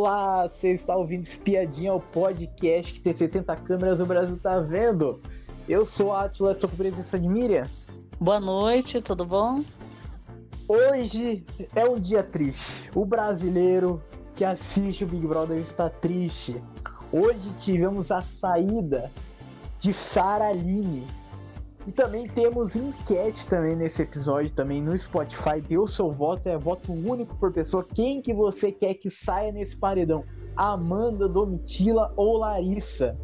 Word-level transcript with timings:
Olá, 0.00 0.46
você 0.46 0.74
está 0.74 0.94
ouvindo 0.94 1.24
Espiadinha, 1.24 1.92
o 1.92 1.98
podcast 1.98 2.92
que 2.92 3.00
tem 3.00 3.12
70 3.12 3.56
câmeras, 3.56 3.98
o 3.98 4.06
Brasil 4.06 4.38
tá 4.40 4.60
vendo. 4.60 5.20
Eu 5.68 5.84
sou 5.84 6.12
a 6.12 6.26
Atlas, 6.26 6.56
estou 6.56 6.70
com 6.70 6.76
presença 6.76 7.18
de 7.18 7.28
Miriam. 7.28 7.66
Boa 8.20 8.38
noite, 8.38 9.02
tudo 9.02 9.26
bom? 9.26 9.60
Hoje 10.68 11.44
é 11.74 11.84
um 11.84 11.98
dia 11.98 12.22
triste. 12.22 12.88
O 12.94 13.04
brasileiro 13.04 14.00
que 14.36 14.44
assiste 14.44 15.02
o 15.02 15.06
Big 15.08 15.26
Brother 15.26 15.58
está 15.58 15.90
triste. 15.90 16.62
Hoje 17.10 17.52
tivemos 17.58 18.12
a 18.12 18.22
saída 18.22 19.10
de 19.80 19.92
Sara 19.92 20.46
Aline, 20.46 21.04
e 21.88 21.92
também 21.92 22.28
temos 22.28 22.76
enquete 22.76 23.46
também 23.46 23.74
nesse 23.74 24.02
episódio 24.02 24.50
também 24.50 24.82
no 24.82 24.96
Spotify. 24.96 25.62
O 25.78 25.88
seu 25.88 26.12
voto, 26.12 26.46
é 26.46 26.58
voto 26.58 26.92
único 26.92 27.34
por 27.36 27.50
pessoa. 27.50 27.82
Quem 27.82 28.20
que 28.20 28.34
você 28.34 28.70
quer 28.70 28.92
que 28.92 29.10
saia 29.10 29.50
nesse 29.50 29.74
paredão? 29.74 30.22
Amanda, 30.54 31.26
Domitila 31.26 32.12
ou 32.14 32.36
Larissa? 32.36 33.18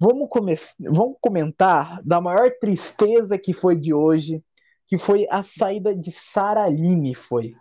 Vamos, 0.00 0.28
come 0.30 0.56
vamos 0.80 1.18
comentar 1.20 2.02
da 2.02 2.18
maior 2.18 2.50
tristeza 2.58 3.36
que 3.36 3.52
foi 3.52 3.76
de 3.76 3.92
hoje, 3.92 4.42
que 4.86 4.96
foi 4.96 5.26
a 5.28 5.42
saída 5.42 5.94
de 5.94 6.10
Sara 6.10 6.64
Aline, 6.64 7.14
foi. 7.14 7.52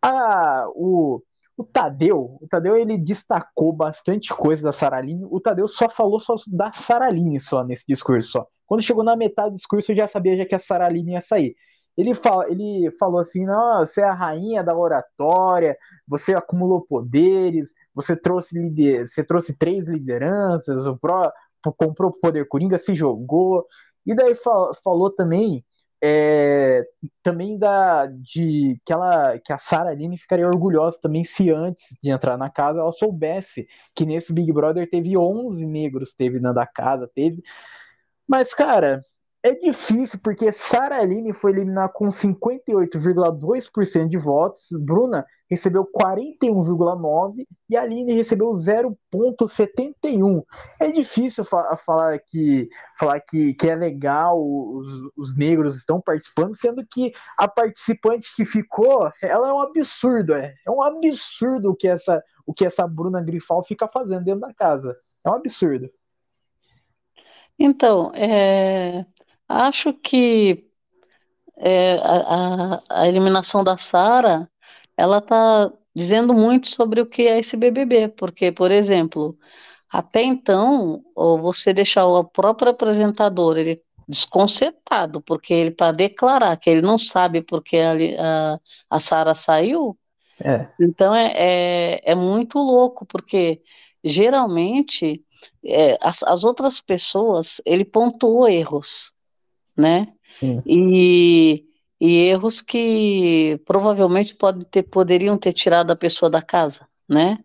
Ah, 0.00 0.66
o 0.74 1.20
o 1.56 1.64
Tadeu, 1.64 2.36
o 2.40 2.48
Tadeu 2.48 2.76
ele 2.76 2.98
destacou 2.98 3.72
bastante 3.72 4.34
coisa 4.34 4.62
da 4.62 4.72
Saraline. 4.72 5.24
O 5.30 5.40
Tadeu 5.40 5.68
só 5.68 5.88
falou 5.88 6.18
só 6.18 6.34
da 6.48 6.72
Saraline 6.72 7.40
só 7.40 7.62
nesse 7.62 7.84
discurso 7.86 8.28
só. 8.28 8.46
Quando 8.66 8.82
chegou 8.82 9.04
na 9.04 9.14
metade 9.14 9.50
do 9.50 9.56
discurso 9.56 9.92
eu 9.92 9.96
já 9.96 10.08
sabia 10.08 10.36
já 10.36 10.44
que 10.44 10.54
a 10.54 10.58
Saraline 10.58 11.12
ia 11.12 11.20
sair. 11.20 11.54
Ele, 11.96 12.12
fala, 12.12 12.50
ele 12.50 12.90
falou 12.98 13.20
assim: 13.20 13.44
não, 13.46 13.80
você 13.80 14.00
é 14.00 14.04
a 14.04 14.12
rainha 14.12 14.64
da 14.64 14.76
oratória, 14.76 15.76
você 16.08 16.34
acumulou 16.34 16.82
poderes, 16.82 17.70
você 17.94 18.16
trouxe, 18.16 18.58
lider, 18.58 19.08
você 19.08 19.22
trouxe 19.22 19.52
três 19.56 19.86
lideranças, 19.86 20.86
o 20.86 20.96
Pro, 20.98 21.32
comprou 21.78 22.10
poder 22.10 22.46
coringa, 22.48 22.78
se 22.78 22.94
jogou. 22.94 23.64
E 24.04 24.14
daí 24.14 24.34
fal, 24.34 24.74
falou 24.82 25.08
também 25.08 25.64
é, 26.06 26.86
também 27.22 27.56
da 27.56 28.04
de 28.06 28.78
que 28.84 28.92
ela 28.92 29.38
que 29.38 29.50
a 29.54 29.58
Sara 29.58 29.88
Aline 29.88 30.18
ficaria 30.18 30.46
orgulhosa 30.46 30.98
também 31.00 31.24
se 31.24 31.50
antes 31.50 31.96
de 32.02 32.10
entrar 32.10 32.36
na 32.36 32.50
casa 32.50 32.80
ela 32.80 32.92
soubesse 32.92 33.66
que 33.94 34.04
nesse 34.04 34.30
Big 34.30 34.52
Brother 34.52 34.86
teve 34.90 35.16
11 35.16 35.64
negros 35.64 36.12
teve 36.12 36.38
na 36.40 36.52
da 36.52 36.66
casa 36.66 37.10
teve. 37.14 37.42
Mas 38.28 38.52
cara 38.52 39.02
é 39.42 39.54
difícil 39.54 40.20
porque 40.22 40.52
Sara 40.52 40.98
Aline 41.00 41.32
foi 41.32 41.52
eliminada 41.52 41.90
com 41.90 42.08
58,2% 42.08 44.06
de 44.06 44.18
votos, 44.18 44.68
Bruna 44.78 45.24
recebeu 45.54 45.84
41,9% 45.86 47.46
e 47.68 47.76
a 47.76 47.82
Aline 47.82 48.12
recebeu 48.12 48.48
0,71%. 48.50 50.44
É 50.78 50.90
difícil 50.92 51.44
fa 51.44 51.76
falar, 51.76 52.18
que, 52.18 52.68
falar 52.98 53.20
que, 53.20 53.54
que 53.54 53.68
é 53.68 53.74
legal 53.74 54.40
os, 54.40 54.86
os, 55.16 55.36
negros 55.36 55.76
estão 55.76 56.00
participando, 56.00 56.54
sendo 56.54 56.86
que 56.86 57.12
a 57.38 57.48
participante 57.48 58.34
que 58.36 58.44
ficou, 58.44 59.10
ela 59.22 59.48
é 59.48 59.52
um 59.52 59.60
absurdo, 59.60 60.34
é, 60.34 60.54
é 60.66 60.70
um 60.70 60.82
absurdo 60.82 61.70
o 61.70 61.74
que 61.74 61.88
essa, 61.88 62.22
o 62.46 62.52
que 62.52 62.64
essa 62.64 62.86
Bruna 62.86 63.22
Grifal 63.22 63.64
fica 63.64 63.88
fazendo 63.88 64.24
dentro 64.24 64.40
da 64.40 64.52
casa. 64.52 64.96
É 65.24 65.30
um 65.30 65.34
absurdo. 65.34 65.90
Então, 67.58 68.12
é, 68.14 69.06
Acho 69.48 69.92
que 69.92 70.64
é, 71.56 71.96
a, 71.98 72.82
a, 72.90 73.08
eliminação 73.08 73.62
da 73.62 73.76
Sara, 73.76 74.50
ela 74.96 75.18
está 75.18 75.72
dizendo 75.94 76.34
muito 76.34 76.68
sobre 76.68 77.00
o 77.00 77.06
que 77.06 77.22
é 77.22 77.38
esse 77.38 77.56
BBB, 77.56 78.08
porque, 78.08 78.50
por 78.50 78.70
exemplo, 78.70 79.36
até 79.90 80.22
então, 80.22 81.02
você 81.14 81.72
deixar 81.72 82.06
o 82.06 82.24
próprio 82.24 82.70
apresentador 82.70 83.56
ele 83.56 83.80
desconcertado, 84.06 85.22
porque 85.22 85.54
ele 85.54 85.70
para 85.70 85.92
declarar 85.92 86.56
que 86.56 86.68
ele 86.68 86.82
não 86.82 86.98
sabe 86.98 87.42
porque 87.42 87.78
a, 87.78 87.92
a, 88.52 88.60
a 88.90 89.00
Sara 89.00 89.34
saiu, 89.34 89.96
é. 90.44 90.68
então 90.80 91.14
é, 91.14 91.32
é, 91.36 92.12
é, 92.12 92.14
muito 92.14 92.58
louco, 92.58 93.06
porque 93.06 93.62
geralmente 94.02 95.24
é, 95.64 95.96
as, 96.02 96.22
as 96.22 96.44
outras 96.44 96.80
pessoas 96.80 97.60
ele 97.64 97.84
pontuou 97.84 98.48
erros 98.48 99.14
né? 99.76 100.08
E, 100.66 101.64
e 102.06 102.18
erros 102.28 102.60
que 102.60 103.58
provavelmente 103.64 104.34
pode 104.34 104.66
ter, 104.66 104.82
poderiam 104.82 105.38
ter 105.38 105.54
tirado 105.54 105.90
a 105.90 105.96
pessoa 105.96 106.28
da 106.28 106.42
casa, 106.42 106.86
né? 107.08 107.38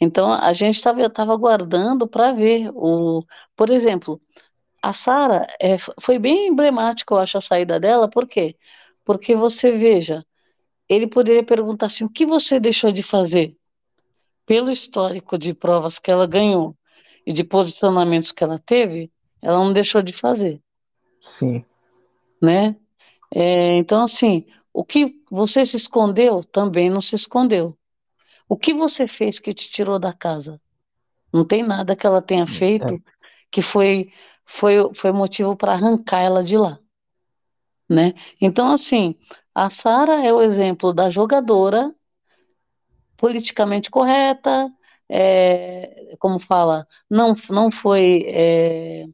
Então 0.00 0.32
a 0.32 0.52
gente 0.52 0.76
estava 0.76 1.32
aguardando 1.32 2.06
para 2.06 2.32
ver 2.32 2.70
o, 2.72 3.24
por 3.56 3.68
exemplo, 3.68 4.20
a 4.80 4.92
Sara 4.92 5.44
é, 5.60 5.76
foi 6.00 6.20
bem 6.20 6.46
emblemática, 6.46 7.12
eu 7.12 7.18
acho, 7.18 7.36
a 7.36 7.40
saída 7.40 7.80
dela, 7.80 8.08
por 8.08 8.28
quê? 8.28 8.56
Porque 9.04 9.34
você 9.34 9.72
veja, 9.72 10.24
ele 10.88 11.08
poderia 11.08 11.42
perguntar 11.42 11.86
assim: 11.86 12.04
o 12.04 12.08
que 12.08 12.24
você 12.24 12.60
deixou 12.60 12.92
de 12.92 13.02
fazer? 13.02 13.56
Pelo 14.46 14.70
histórico 14.70 15.36
de 15.36 15.52
provas 15.52 15.98
que 15.98 16.12
ela 16.12 16.28
ganhou 16.28 16.76
e 17.26 17.32
de 17.32 17.42
posicionamentos 17.42 18.30
que 18.30 18.44
ela 18.44 18.58
teve, 18.58 19.10
ela 19.42 19.58
não 19.58 19.72
deixou 19.72 20.00
de 20.00 20.12
fazer. 20.12 20.62
Sim. 21.20 21.64
Né? 22.40 22.76
É, 23.34 23.76
então, 23.76 24.02
assim, 24.02 24.46
o 24.72 24.84
que 24.84 25.20
você 25.30 25.64
se 25.64 25.76
escondeu 25.76 26.42
também 26.42 26.90
não 26.90 27.00
se 27.00 27.14
escondeu. 27.14 27.76
O 28.48 28.56
que 28.56 28.74
você 28.74 29.06
fez 29.06 29.38
que 29.38 29.54
te 29.54 29.70
tirou 29.70 29.98
da 29.98 30.12
casa? 30.12 30.60
Não 31.32 31.44
tem 31.44 31.62
nada 31.62 31.94
que 31.94 32.06
ela 32.06 32.20
tenha 32.20 32.46
feito 32.46 32.94
é. 32.94 32.98
que 33.50 33.62
foi, 33.62 34.12
foi, 34.44 34.92
foi 34.94 35.12
motivo 35.12 35.56
para 35.56 35.72
arrancar 35.72 36.20
ela 36.20 36.42
de 36.42 36.56
lá. 36.56 36.78
Né? 37.88 38.14
Então, 38.40 38.72
assim, 38.72 39.16
a 39.54 39.70
Sara 39.70 40.24
é 40.24 40.32
o 40.32 40.40
exemplo 40.40 40.92
da 40.92 41.10
jogadora 41.10 41.94
politicamente 43.16 43.90
correta, 43.90 44.72
é, 45.08 46.16
como 46.18 46.38
fala, 46.38 46.86
não, 47.08 47.34
não 47.50 47.70
foi 47.70 48.24
é, 48.26 49.06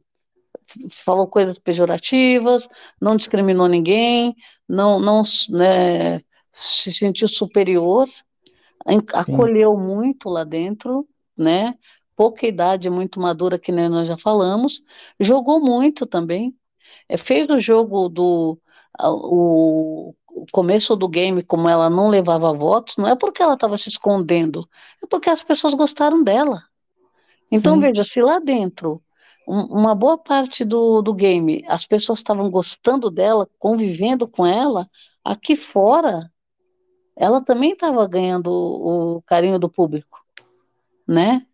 falou 0.89 1.27
coisas 1.27 1.57
pejorativas, 1.59 2.67
não 2.99 3.15
discriminou 3.15 3.67
ninguém, 3.67 4.35
não, 4.67 4.99
não 4.99 5.21
né, 5.49 6.19
se 6.53 6.93
sentiu 6.93 7.27
superior, 7.27 8.07
Sim. 8.07 9.01
acolheu 9.13 9.77
muito 9.77 10.29
lá 10.29 10.43
dentro, 10.43 11.07
né? 11.37 11.75
Pouca 12.15 12.47
idade, 12.47 12.89
muito 12.89 13.19
madura, 13.19 13.59
que 13.59 13.71
nem 13.71 13.89
nós 13.89 14.07
já 14.07 14.17
falamos, 14.17 14.81
jogou 15.19 15.59
muito 15.59 16.05
também, 16.05 16.55
é, 17.07 17.17
fez 17.17 17.47
o 17.49 17.59
jogo 17.59 18.09
do 18.09 18.59
o, 18.99 20.15
o 20.33 20.45
começo 20.51 20.95
do 20.95 21.07
game, 21.07 21.43
como 21.43 21.69
ela 21.69 21.89
não 21.89 22.09
levava 22.09 22.51
votos, 22.53 22.97
não 22.97 23.07
é 23.07 23.15
porque 23.15 23.43
ela 23.43 23.53
estava 23.53 23.77
se 23.77 23.89
escondendo, 23.89 24.67
é 25.03 25.05
porque 25.05 25.29
as 25.29 25.43
pessoas 25.43 25.73
gostaram 25.73 26.23
dela. 26.23 26.63
Então, 27.51 27.75
Sim. 27.75 27.81
veja, 27.81 28.03
se 28.03 28.21
lá 28.21 28.39
dentro 28.39 29.01
uma 29.47 29.95
boa 29.95 30.17
parte 30.17 30.65
do, 30.65 31.01
do 31.01 31.13
game, 31.13 31.63
as 31.69 31.87
pessoas 31.87 32.19
estavam 32.19 32.51
gostando 32.51 33.09
dela, 33.09 33.47
convivendo 33.57 34.27
com 34.27 34.45
ela, 34.45 34.89
aqui 35.23 35.55
fora, 35.55 36.29
ela 37.15 37.41
também 37.41 37.71
estava 37.71 38.05
ganhando 38.07 38.47
o, 38.51 39.15
o 39.15 39.21
carinho 39.21 39.57
do 39.57 39.69
público, 39.69 40.19
né? 41.07 41.45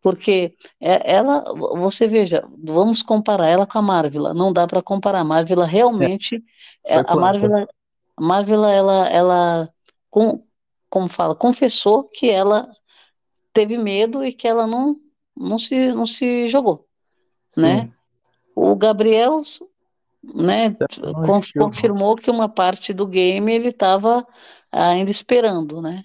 Porque 0.00 0.56
é, 0.80 1.14
ela, 1.14 1.44
você 1.76 2.06
veja, 2.08 2.48
vamos 2.58 3.02
comparar 3.02 3.46
ela 3.46 3.66
com 3.66 3.78
a 3.78 3.82
Marvel, 3.82 4.32
não 4.32 4.50
dá 4.50 4.66
para 4.66 4.82
comparar. 4.82 5.20
A 5.20 5.24
Marvel 5.24 5.60
realmente, 5.60 6.42
é, 6.86 6.96
a 7.06 7.14
Marvel, 7.14 7.68
a 8.16 8.22
Marvel 8.22 8.64
ela, 8.64 9.08
ela 9.08 9.74
com, 10.10 10.42
como 10.88 11.08
fala, 11.08 11.34
confessou 11.34 12.04
que 12.04 12.30
ela 12.30 12.70
teve 13.52 13.76
medo 13.76 14.24
e 14.24 14.32
que 14.32 14.48
ela 14.48 14.66
não, 14.66 14.96
não, 15.36 15.58
se, 15.58 15.92
não 15.92 16.06
se 16.06 16.48
jogou 16.48 16.86
né? 17.56 17.90
O 18.54 18.74
Gabriel, 18.76 19.42
né, 20.22 20.76
confirmou 21.58 22.16
que 22.16 22.30
uma 22.30 22.48
parte 22.48 22.92
do 22.92 23.06
game 23.06 23.52
ele 23.52 23.68
estava 23.68 24.26
ainda 24.70 25.10
esperando, 25.10 25.80
né? 25.80 26.04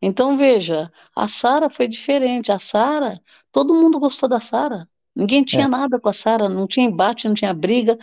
Então 0.00 0.36
veja, 0.36 0.90
a 1.14 1.26
Sara 1.26 1.68
foi 1.68 1.88
diferente. 1.88 2.52
A 2.52 2.58
Sara, 2.58 3.20
todo 3.52 3.74
mundo 3.74 3.98
gostou 3.98 4.28
da 4.28 4.40
Sara. 4.40 4.88
Ninguém 5.14 5.42
tinha 5.42 5.64
é. 5.64 5.68
nada 5.68 5.98
com 5.98 6.08
a 6.08 6.12
Sara, 6.12 6.48
não 6.48 6.66
tinha 6.66 6.86
embate, 6.86 7.26
não 7.26 7.34
tinha 7.34 7.52
briga, 7.52 7.98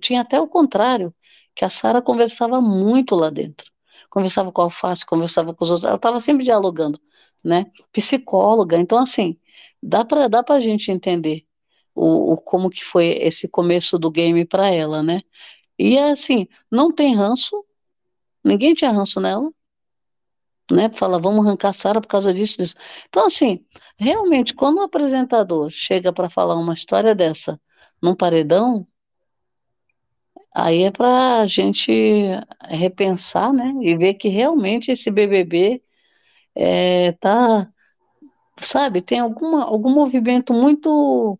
tinha 0.00 0.20
até 0.20 0.40
o 0.40 0.46
contrário, 0.46 1.12
que 1.54 1.64
a 1.64 1.68
Sara 1.68 2.00
conversava 2.00 2.60
muito 2.60 3.16
lá 3.16 3.28
dentro. 3.28 3.70
Conversava 4.08 4.52
com 4.52 4.60
a 4.60 4.64
Alface, 4.64 5.04
conversava 5.04 5.52
com 5.52 5.64
os 5.64 5.70
outros, 5.70 5.84
ela 5.84 5.96
estava 5.96 6.20
sempre 6.20 6.44
dialogando, 6.44 7.00
né? 7.42 7.66
Psicóloga, 7.92 8.76
então 8.76 8.98
assim, 8.98 9.36
dá 9.82 10.04
para 10.04 10.28
dá 10.28 10.44
a 10.48 10.60
gente 10.60 10.92
entender 10.92 11.44
o, 11.94 12.32
o 12.34 12.36
como 12.36 12.70
que 12.70 12.84
foi 12.84 13.06
esse 13.22 13.48
começo 13.48 13.98
do 13.98 14.10
game 14.10 14.44
para 14.46 14.68
ela, 14.70 15.02
né? 15.02 15.22
E 15.78 15.98
assim, 15.98 16.48
não 16.70 16.92
tem 16.92 17.14
ranço, 17.16 17.64
ninguém 18.44 18.74
tinha 18.74 18.90
ranço 18.92 19.20
nela, 19.20 19.50
né? 20.70 20.90
Fala, 20.90 21.18
vamos 21.18 21.44
arrancar 21.46 21.70
a 21.70 21.72
Sara 21.72 22.00
por 22.00 22.08
causa 22.08 22.32
disso, 22.32 22.58
disso. 22.58 22.74
Então, 23.08 23.26
assim, 23.26 23.64
realmente, 23.98 24.54
quando 24.54 24.78
o 24.78 24.82
apresentador 24.82 25.70
chega 25.70 26.12
para 26.12 26.30
falar 26.30 26.56
uma 26.56 26.72
história 26.72 27.14
dessa 27.14 27.60
num 28.02 28.14
paredão, 28.14 28.86
aí 30.54 30.84
é 30.84 30.90
para 30.90 31.40
a 31.40 31.46
gente 31.46 31.92
repensar, 32.68 33.52
né? 33.52 33.74
E 33.82 33.96
ver 33.96 34.14
que 34.14 34.28
realmente 34.28 34.90
esse 34.90 35.10
BBB 35.10 35.82
é, 36.54 37.12
tá, 37.12 37.68
sabe, 38.60 39.02
tem 39.02 39.18
alguma, 39.20 39.64
algum 39.64 39.90
movimento 39.90 40.52
muito 40.54 41.38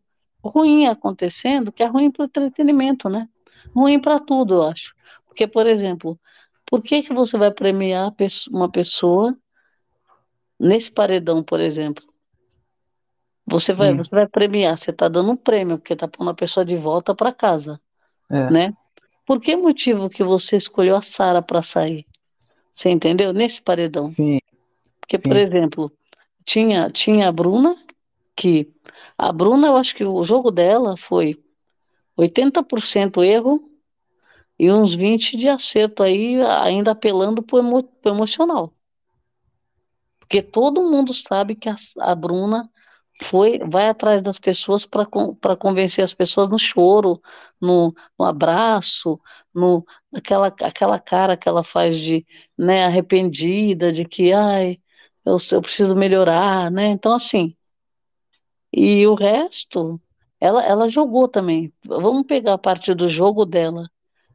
ruim 0.49 0.87
acontecendo, 0.87 1.73
que 1.73 1.83
é 1.83 1.87
ruim 1.87 2.11
para 2.11 2.23
o 2.23 2.27
entretenimento, 2.27 3.09
né? 3.09 3.29
Ruim 3.75 4.01
para 4.01 4.21
tudo, 4.21 4.55
eu 4.55 4.63
acho. 4.65 4.95
Porque, 5.27 5.47
por 5.47 5.67
exemplo, 5.67 6.19
por 6.67 6.83
que, 6.83 7.03
que 7.03 7.13
você 7.13 7.37
vai 7.37 7.51
premiar 7.51 8.15
uma 8.51 8.71
pessoa 8.71 9.37
nesse 10.59 10.91
paredão, 10.91 11.43
por 11.43 11.61
exemplo? 11.61 12.05
Você 13.47 13.73
vai, 13.73 13.95
você 13.95 14.11
vai 14.11 14.27
premiar, 14.27 14.79
você 14.79 14.91
está 14.91 15.07
dando 15.07 15.33
um 15.33 15.37
prêmio, 15.37 15.79
porque 15.79 15.93
está 15.93 16.09
pondo 16.09 16.31
a 16.31 16.35
pessoa 16.35 16.65
de 16.65 16.77
volta 16.77 17.15
para 17.15 17.33
casa, 17.33 17.79
é. 18.31 18.51
né? 18.51 18.75
Por 19.27 19.41
que 19.41 19.57
motivo 19.57 20.09
que 20.09 20.23
você 20.25 20.57
escolheu 20.57 20.97
a 20.97 21.03
Sara 21.03 21.43
para 21.43 21.63
sair? 21.63 22.07
Você 22.73 22.91
entendeu? 22.91 23.33
Nesse 23.33 23.61
paredão. 23.61 24.09
Sim. 24.11 24.39
Porque, 25.01 25.19
Sim. 25.19 25.29
por 25.29 25.37
exemplo, 25.37 25.93
tinha, 26.45 26.91
tinha 26.91 27.29
a 27.29 27.33
Bruna, 27.33 27.77
que 28.37 28.73
a 29.17 29.33
Bruna, 29.33 29.69
eu 29.69 29.77
acho 29.77 29.95
que 29.95 30.05
o 30.05 30.25
jogo 30.25 30.51
dela 30.51 30.97
foi 30.97 31.43
80% 32.17 33.23
erro 33.23 33.71
e 34.59 34.71
uns 34.71 34.95
20% 34.95 35.39
de 35.39 35.49
acerto 35.49 36.03
aí, 36.03 36.41
ainda 36.43 36.93
apelando 36.93 37.43
para 37.43 37.57
o 37.57 37.59
emo, 37.61 37.89
emocional. 38.05 38.73
Porque 40.19 40.43
todo 40.43 40.91
mundo 40.91 41.13
sabe 41.13 41.55
que 41.55 41.69
a, 41.69 41.77
a 42.01 42.15
Bruna 42.15 42.69
foi 43.23 43.59
vai 43.61 43.89
atrás 43.89 44.23
das 44.23 44.39
pessoas 44.39 44.85
para 44.87 45.57
convencer 45.57 46.03
as 46.05 46.15
pessoas 46.15 46.49
no 46.49 46.59
choro, 46.59 47.21
no, 47.61 47.95
no 48.19 48.25
abraço, 48.25 49.19
no 49.55 49.85
aquela, 50.13 50.49
aquela 50.49 50.99
cara 50.99 51.37
que 51.37 51.49
ela 51.49 51.63
faz 51.63 51.97
de 51.97 52.27
né, 52.59 52.85
arrependida, 52.85 53.93
de 53.93 54.05
que 54.05 54.33
ai, 54.33 54.79
eu, 55.25 55.37
eu 55.53 55.63
preciso 55.63 55.95
melhorar, 55.95 56.71
né? 56.71 56.89
Então, 56.89 57.13
assim, 57.15 57.57
e 58.77 59.07
o 59.07 59.15
resto, 59.15 60.01
ela, 60.41 60.65
ela 60.65 60.89
jogou 60.89 61.29
também. 61.29 61.73
Vamos 61.85 62.27
pegar 62.27 62.55
a 62.55 62.59
parte 62.59 62.93
do 62.93 63.09
jogo 63.09 63.45
dela 63.45 63.89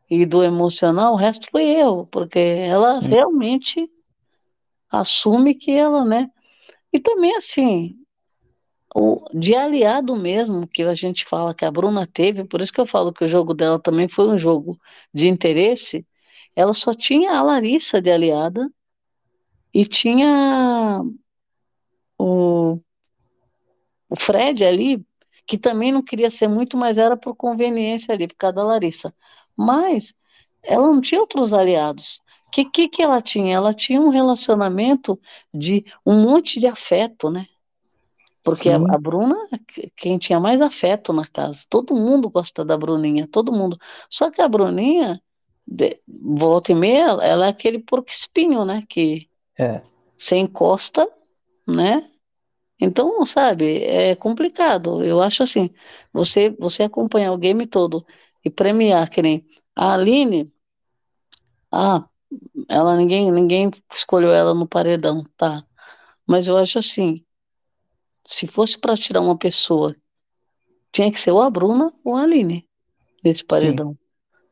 e 0.10 0.26
do 0.26 0.44
emocional, 0.44 1.14
o 1.14 1.18
resto 1.18 1.48
foi 1.52 1.66
eu, 1.66 2.08
porque 2.12 2.40
ela 2.40 3.02
Sim. 3.02 3.10
realmente 3.10 3.92
assume 4.90 5.54
que 5.54 5.72
ela, 5.72 6.04
né? 6.04 6.32
E 6.92 7.00
também, 7.00 7.36
assim, 7.36 7.96
o, 8.96 9.24
de 9.34 9.56
aliado 9.56 10.16
mesmo, 10.16 10.68
que 10.68 10.82
a 10.82 10.96
gente 10.96 11.26
fala 11.26 11.54
que 11.54 11.64
a 11.64 11.72
Bruna 11.72 12.08
teve, 12.08 12.44
por 12.44 12.62
isso 12.62 12.74
que 12.74 12.82
eu 12.82 12.88
falo 12.88 13.14
que 13.14 13.24
o 13.24 13.28
jogo 13.28 13.54
dela 13.54 13.80
também 13.80 14.08
foi 14.08 14.28
um 14.28 14.38
jogo 14.38 14.80
de 15.14 15.28
interesse, 15.28 16.06
ela 16.56 16.74
só 16.74 16.94
tinha 16.94 17.34
a 17.34 17.44
Larissa 17.44 18.02
de 18.02 18.10
aliada 18.10 18.68
e 19.72 19.86
tinha 19.86 21.04
o, 22.18 22.80
o 24.10 24.16
Fred 24.20 24.66
ali, 24.66 25.06
que 25.46 25.58
também 25.58 25.92
não 25.92 26.02
queria 26.02 26.30
ser 26.30 26.48
muito, 26.48 26.78
mas 26.78 26.98
era 26.98 27.16
por 27.16 27.36
conveniência 27.36 28.14
ali, 28.14 28.28
por 28.28 28.36
causa 28.36 28.56
da 28.56 28.64
Larissa. 28.64 29.14
Mas 29.56 30.14
ela 30.64 30.88
não 30.88 31.02
tinha 31.02 31.22
outros 31.22 31.54
aliados. 31.54 32.22
O 32.48 32.52
que, 32.52 32.66
que, 32.66 32.88
que 32.88 33.02
ela 33.02 33.22
tinha? 33.22 33.56
Ela 33.56 33.74
tinha 33.74 34.02
um 34.02 34.10
relacionamento 34.10 35.20
de 35.54 35.86
um 36.06 36.22
monte 36.22 36.60
de 36.60 36.68
afeto, 36.68 37.30
né? 37.30 37.46
Porque 38.44 38.70
a, 38.70 38.76
a, 38.76 38.98
Bruna, 38.98 39.36
quem 39.96 40.18
tinha 40.18 40.40
mais 40.40 40.62
afeto 40.62 41.12
na 41.14 41.26
casa, 41.26 41.66
todo 41.70 41.94
mundo 41.94 42.30
gosta 42.30 42.64
da 42.64 42.78
Bruninha, 42.78 43.28
todo 43.28 43.52
mundo. 43.52 43.78
Só 44.10 44.32
que 44.32 44.42
a 44.42 44.48
Bruninha, 44.48 45.22
de, 45.68 46.00
volta 46.08 46.72
e 46.72 46.76
meia, 46.76 47.18
ela 47.22 47.46
é 47.46 47.50
aquele 47.50 47.80
porco 47.80 48.10
espinho, 48.10 48.66
né? 48.66 48.84
Que 48.90 49.30
é. 49.58 49.82
você 50.18 50.38
encosta, 50.38 51.08
né? 51.68 52.09
Então, 52.80 53.26
sabe, 53.26 53.84
é 53.84 54.16
complicado. 54.16 55.04
Eu 55.04 55.22
acho 55.22 55.44
assim, 55.44 55.70
você 56.14 56.50
você 56.52 56.84
acompanhar 56.84 57.32
o 57.34 57.38
game 57.38 57.66
todo 57.68 58.06
e 58.44 58.50
premiar 58.50 59.10
que 59.10 59.22
nem 59.22 59.46
a 59.76 59.94
Aline, 59.94 60.52
ah, 61.72 62.08
ela 62.68 62.96
ninguém 62.96 63.32
ninguém 63.32 63.72
escolheu 63.92 64.32
ela 64.34 64.54
no 64.54 64.68
paredão, 64.68 65.24
tá? 65.38 65.66
Mas 66.28 66.48
eu 66.48 66.58
acho 66.58 66.80
assim, 66.80 67.26
se 68.26 68.48
fosse 68.48 68.78
para 68.78 68.96
tirar 68.96 69.22
uma 69.22 69.38
pessoa, 69.38 69.96
tinha 70.92 71.12
que 71.12 71.20
ser 71.20 71.32
ou 71.32 71.42
a 71.42 71.50
Bruna 71.50 71.94
ou 72.04 72.16
a 72.16 72.24
Aline 72.24 72.68
desse 73.24 73.44
paredão, 73.44 73.98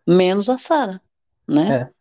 Sim. 0.07 0.13
menos 0.15 0.49
a 0.49 0.57
Sara, 0.57 1.01
né? 1.47 1.73
É. 1.73 1.96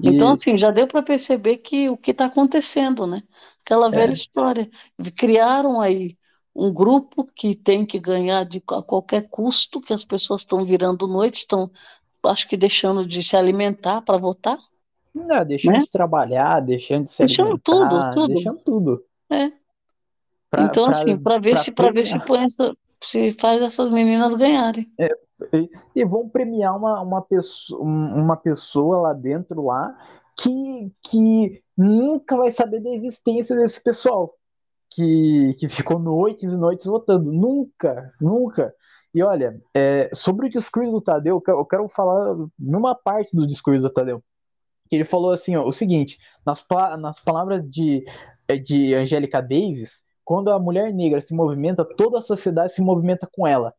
E... 0.00 0.08
Então, 0.08 0.30
assim, 0.30 0.56
já 0.56 0.70
deu 0.70 0.86
para 0.86 1.02
perceber 1.02 1.58
que 1.58 1.88
o 1.88 1.96
que 1.96 2.10
está 2.10 2.26
acontecendo, 2.26 3.06
né? 3.06 3.22
Aquela 3.64 3.90
velha 3.90 4.10
é. 4.10 4.14
história. 4.14 4.70
Criaram 5.16 5.80
aí 5.80 6.16
um 6.54 6.72
grupo 6.72 7.24
que 7.34 7.54
tem 7.54 7.84
que 7.84 7.98
ganhar 7.98 8.44
de, 8.44 8.62
a 8.70 8.82
qualquer 8.82 9.28
custo, 9.28 9.80
que 9.80 9.92
as 9.92 10.04
pessoas 10.04 10.40
estão 10.40 10.64
virando 10.64 11.06
noite, 11.06 11.36
estão, 11.36 11.70
acho 12.24 12.48
que 12.48 12.56
deixando 12.56 13.06
de 13.06 13.22
se 13.22 13.36
alimentar 13.36 14.00
para 14.02 14.16
votar. 14.16 14.58
Não, 15.14 15.44
deixando 15.44 15.74
né? 15.74 15.80
de 15.80 15.90
trabalhar, 15.90 16.60
deixando 16.60 17.04
de 17.04 17.12
se 17.12 17.24
deixando 17.24 17.46
alimentar, 17.48 18.10
tudo, 18.10 18.10
tudo. 18.10 18.34
deixando 18.34 18.58
tudo. 18.64 19.04
É. 19.30 19.52
Pra, 20.50 20.62
então, 20.62 20.84
pra, 20.84 20.96
assim, 20.96 21.18
para 21.18 21.38
ver, 21.38 21.58
se, 21.58 21.72
ver 21.92 22.06
se, 22.06 22.18
põe 22.20 22.44
essa, 22.44 22.76
se 23.02 23.32
faz 23.32 23.62
essas 23.62 23.90
meninas 23.90 24.34
ganharem. 24.34 24.90
É, 24.98 25.10
e, 25.52 25.70
e 25.94 26.04
vão 26.04 26.28
premiar 26.28 26.76
uma, 26.76 27.00
uma, 27.00 27.22
pessoa, 27.22 27.82
uma 27.82 28.36
pessoa 28.36 28.98
lá 28.98 29.12
dentro 29.12 29.62
lá 29.64 29.96
que, 30.36 30.92
que 31.02 31.62
nunca 31.76 32.36
vai 32.36 32.50
saber 32.50 32.80
da 32.80 32.90
existência 32.90 33.56
desse 33.56 33.82
pessoal 33.82 34.34
que, 34.90 35.54
que 35.58 35.68
ficou 35.68 35.98
noites 35.98 36.50
e 36.50 36.56
noites 36.56 36.86
votando. 36.86 37.30
Nunca, 37.30 38.12
nunca. 38.20 38.74
E 39.14 39.22
olha, 39.22 39.60
é, 39.74 40.10
sobre 40.12 40.46
o 40.46 40.50
discurso 40.50 40.90
do 40.90 41.00
Tadeu, 41.00 41.42
eu 41.46 41.64
quero 41.64 41.88
falar 41.88 42.36
numa 42.58 42.94
parte 42.94 43.34
do 43.34 43.46
discurso 43.46 43.80
do 43.80 43.90
Tadeu. 43.90 44.22
Ele 44.90 45.04
falou 45.04 45.32
assim: 45.32 45.56
ó, 45.56 45.66
o 45.66 45.72
seguinte, 45.72 46.18
nas, 46.44 46.64
nas 46.98 47.20
palavras 47.20 47.62
de, 47.68 48.04
de 48.64 48.94
Angélica 48.94 49.40
Davis, 49.40 50.04
quando 50.24 50.50
a 50.50 50.58
mulher 50.58 50.92
negra 50.92 51.20
se 51.20 51.34
movimenta, 51.34 51.84
toda 51.84 52.18
a 52.18 52.22
sociedade 52.22 52.72
se 52.72 52.82
movimenta 52.82 53.28
com 53.30 53.46
ela. 53.46 53.74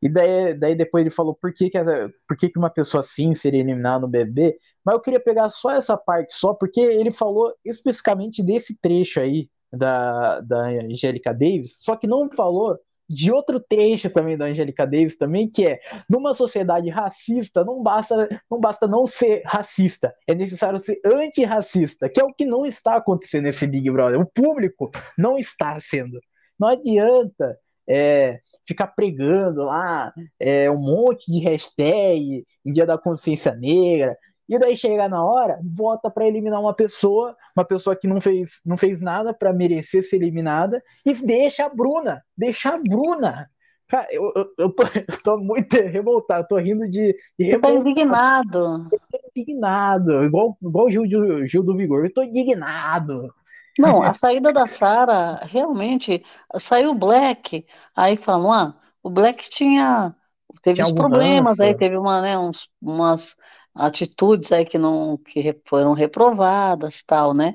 E 0.00 0.08
daí, 0.08 0.54
daí 0.54 0.74
depois 0.74 1.02
ele 1.02 1.10
falou 1.10 1.34
por 1.34 1.52
que, 1.52 1.70
que, 1.70 1.78
por 2.26 2.36
que, 2.36 2.48
que 2.48 2.58
uma 2.58 2.70
pessoa 2.70 3.00
assim 3.00 3.34
seria 3.34 3.60
eliminada 3.60 4.00
no 4.00 4.08
BBB. 4.08 4.56
Mas 4.84 4.94
eu 4.94 5.00
queria 5.00 5.20
pegar 5.20 5.50
só 5.50 5.72
essa 5.72 5.96
parte, 5.96 6.32
só 6.34 6.54
porque 6.54 6.80
ele 6.80 7.10
falou 7.10 7.52
especificamente 7.64 8.42
desse 8.42 8.76
trecho 8.80 9.20
aí 9.20 9.48
da, 9.72 10.40
da 10.40 10.66
Angélica 10.68 11.32
Davis, 11.32 11.76
só 11.80 11.96
que 11.96 12.06
não 12.06 12.30
falou 12.30 12.78
de 13.08 13.32
outro 13.32 13.58
trecho 13.58 14.10
também 14.10 14.36
da 14.36 14.44
Angélica 14.44 14.86
Davis 14.86 15.16
também, 15.16 15.50
que 15.50 15.66
é 15.66 15.80
numa 16.08 16.34
sociedade 16.34 16.90
racista 16.90 17.64
não 17.64 17.82
basta 17.82 18.28
não 18.50 18.60
basta 18.60 18.86
não 18.86 19.06
ser 19.06 19.42
racista, 19.46 20.14
é 20.26 20.34
necessário 20.34 20.78
ser 20.78 21.00
antirracista, 21.04 22.08
que 22.08 22.20
é 22.20 22.24
o 22.24 22.32
que 22.32 22.44
não 22.44 22.66
está 22.66 22.96
acontecendo 22.96 23.44
nesse 23.44 23.66
Big 23.66 23.90
Brother. 23.90 24.20
O 24.20 24.26
público 24.26 24.90
não 25.16 25.38
está 25.38 25.78
sendo. 25.80 26.20
Não 26.58 26.68
adianta 26.68 27.58
é, 27.88 28.38
ficar 28.66 28.88
pregando 28.88 29.64
lá 29.64 30.12
é, 30.38 30.70
um 30.70 30.78
monte 30.78 31.32
de 31.32 31.40
hashtag 31.40 32.44
em 32.64 32.72
Dia 32.72 32.84
da 32.84 32.98
Consciência 32.98 33.54
Negra, 33.54 34.16
e 34.48 34.58
daí 34.58 34.76
chega 34.76 35.08
na 35.08 35.22
hora, 35.22 35.60
vota 35.62 36.10
para 36.10 36.26
eliminar 36.26 36.60
uma 36.60 36.72
pessoa, 36.72 37.36
uma 37.54 37.64
pessoa 37.64 37.94
que 37.94 38.08
não 38.08 38.20
fez, 38.20 38.60
não 38.64 38.78
fez 38.78 39.00
nada 39.00 39.34
para 39.34 39.52
merecer 39.52 40.02
ser 40.02 40.16
eliminada, 40.16 40.82
e 41.04 41.12
deixa 41.12 41.66
a 41.66 41.68
Bruna, 41.68 42.22
deixa 42.36 42.70
a 42.70 42.78
Bruna. 42.78 43.50
Cara, 43.86 44.06
eu, 44.10 44.32
eu, 44.34 44.46
eu, 44.58 44.70
tô, 44.70 44.82
eu 44.96 45.22
tô 45.22 45.38
muito 45.38 45.76
revoltado, 45.76 46.46
tô 46.48 46.56
rindo 46.56 46.88
de. 46.88 47.14
de 47.38 47.50
Você 47.50 47.58
tá 47.58 47.70
indignado. 47.70 48.88
Eu 48.90 49.00
tô 49.10 49.18
indignado, 49.34 50.24
igual, 50.24 50.56
igual 50.62 50.86
o 50.86 50.90
Gil, 50.90 51.46
Gil 51.46 51.62
do 51.62 51.76
Vigor, 51.76 52.04
eu 52.04 52.12
tô 52.12 52.22
indignado. 52.22 53.32
Não, 53.78 54.02
a 54.02 54.12
saída 54.12 54.52
da 54.52 54.66
Sara, 54.66 55.36
realmente, 55.44 56.24
saiu 56.58 56.90
o 56.90 56.98
Black, 56.98 57.64
aí 57.94 58.16
falam, 58.16 58.52
ah, 58.52 58.76
o 59.02 59.08
Black 59.08 59.48
tinha, 59.48 60.14
teve 60.62 60.82
uns 60.82 60.92
problemas, 60.92 61.60
aí 61.60 61.74
teve 61.74 61.96
uma, 61.96 62.20
né, 62.20 62.38
uns, 62.38 62.68
umas 62.82 63.36
atitudes 63.74 64.50
aí 64.50 64.66
que 64.66 64.76
não, 64.78 65.16
que 65.18 65.56
foram 65.64 65.92
reprovadas, 65.92 67.02
tal, 67.04 67.32
né, 67.32 67.54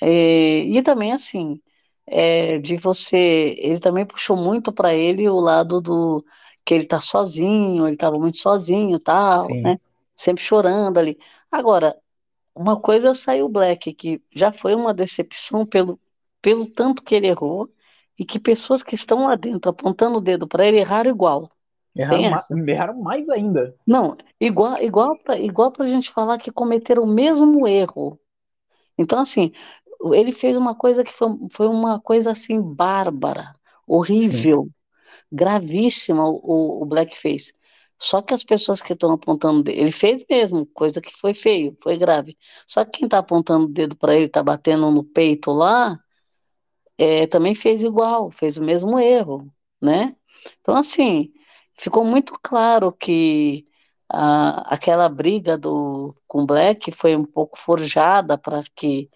e, 0.00 0.70
e 0.78 0.82
também, 0.82 1.12
assim, 1.12 1.60
é, 2.06 2.58
de 2.58 2.76
você, 2.78 3.54
ele 3.58 3.78
também 3.78 4.06
puxou 4.06 4.36
muito 4.36 4.72
para 4.72 4.94
ele 4.94 5.28
o 5.28 5.38
lado 5.38 5.80
do, 5.80 6.24
que 6.64 6.74
ele 6.74 6.86
tá 6.86 7.00
sozinho, 7.00 7.86
ele 7.86 7.94
estava 7.94 8.18
muito 8.18 8.38
sozinho, 8.38 8.98
tal, 8.98 9.46
Sim. 9.48 9.62
né, 9.62 9.78
sempre 10.16 10.42
chorando 10.42 10.98
ali. 10.98 11.18
Agora, 11.50 11.96
uma 12.58 12.80
coisa 12.80 13.14
saiu 13.14 13.46
o 13.46 13.48
Black, 13.48 13.92
que 13.94 14.20
já 14.34 14.50
foi 14.50 14.74
uma 14.74 14.92
decepção 14.92 15.64
pelo, 15.64 15.98
pelo 16.42 16.66
tanto 16.66 17.02
que 17.02 17.14
ele 17.14 17.28
errou, 17.28 17.72
e 18.18 18.24
que 18.24 18.40
pessoas 18.40 18.82
que 18.82 18.96
estão 18.96 19.26
lá 19.26 19.36
dentro 19.36 19.70
apontando 19.70 20.18
o 20.18 20.20
dedo 20.20 20.46
para 20.48 20.66
ele 20.66 20.78
erraram 20.78 21.10
igual. 21.10 21.50
Erraram, 21.94 22.30
ma 22.30 22.72
erraram 22.72 23.00
mais 23.00 23.28
ainda. 23.28 23.74
Não, 23.86 24.16
igual 24.40 24.82
igual 24.82 25.16
para 25.18 25.38
igual 25.38 25.72
a 25.78 25.86
gente 25.86 26.10
falar 26.10 26.38
que 26.38 26.50
cometeram 26.50 27.04
o 27.04 27.06
mesmo 27.06 27.66
erro. 27.66 28.18
Então, 28.98 29.20
assim, 29.20 29.52
ele 30.12 30.32
fez 30.32 30.56
uma 30.56 30.74
coisa 30.74 31.04
que 31.04 31.12
foi, 31.12 31.28
foi 31.52 31.68
uma 31.68 32.00
coisa 32.00 32.32
assim 32.32 32.60
bárbara, 32.60 33.52
horrível, 33.86 34.64
Sim. 34.64 34.70
gravíssima 35.30 36.28
o, 36.28 36.82
o 36.82 36.86
Black 36.86 37.16
fez. 37.16 37.52
Só 37.98 38.22
que 38.22 38.34
as 38.34 38.44
pessoas 38.44 38.80
que 38.80 38.92
estão 38.92 39.12
apontando, 39.12 39.70
ele 39.70 39.92
fez 39.92 40.24
mesmo, 40.30 40.66
coisa 40.66 41.00
que 41.00 41.12
foi 41.18 41.34
feio, 41.34 41.76
foi 41.82 41.98
grave. 41.98 42.38
Só 42.66 42.84
que 42.84 42.92
quem 43.00 43.06
está 43.06 43.18
apontando 43.18 43.66
o 43.66 43.68
dedo 43.68 43.96
para 43.96 44.14
ele, 44.14 44.26
está 44.26 44.42
batendo 44.42 44.90
no 44.90 45.04
peito 45.04 45.50
lá, 45.52 45.98
é, 46.96 47.26
também 47.26 47.54
fez 47.54 47.82
igual, 47.82 48.30
fez 48.30 48.56
o 48.56 48.62
mesmo 48.64 48.98
erro, 48.98 49.52
né? 49.80 50.16
Então, 50.60 50.76
assim, 50.76 51.32
ficou 51.74 52.04
muito 52.04 52.38
claro 52.42 52.92
que 52.92 53.66
a, 54.08 54.74
aquela 54.74 55.08
briga 55.08 55.56
do, 55.58 56.14
com 56.26 56.46
Black 56.46 56.92
foi 56.92 57.16
um 57.16 57.24
pouco 57.24 57.58
forjada 57.58 58.38
para 58.38 58.62
que 58.74 59.10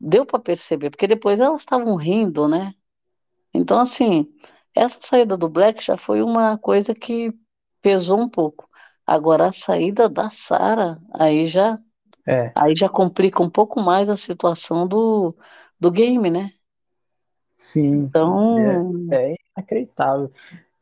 deu 0.00 0.26
para 0.26 0.38
perceber, 0.40 0.90
porque 0.90 1.06
depois 1.08 1.40
elas 1.40 1.62
estavam 1.62 1.96
rindo, 1.96 2.48
né? 2.48 2.74
Então, 3.54 3.80
assim, 3.80 4.26
essa 4.74 4.98
saída 5.00 5.36
do 5.36 5.48
Black 5.48 5.82
já 5.84 5.96
foi 5.96 6.22
uma 6.22 6.58
coisa 6.58 6.94
que 6.94 7.32
pesou 7.84 8.18
um 8.18 8.28
pouco. 8.28 8.66
Agora 9.06 9.48
a 9.48 9.52
saída 9.52 10.08
da 10.08 10.30
Sara, 10.30 10.98
aí 11.12 11.44
já 11.44 11.78
é. 12.26 12.50
aí 12.56 12.74
já 12.74 12.88
complica 12.88 13.42
um 13.42 13.50
pouco 13.50 13.78
mais 13.78 14.08
a 14.08 14.16
situação 14.16 14.88
do, 14.88 15.36
do 15.78 15.90
game, 15.90 16.30
né? 16.30 16.50
Sim. 17.54 18.04
Então 18.04 18.58
é, 19.12 19.32
é 19.32 19.34
inacreditável. 19.54 20.32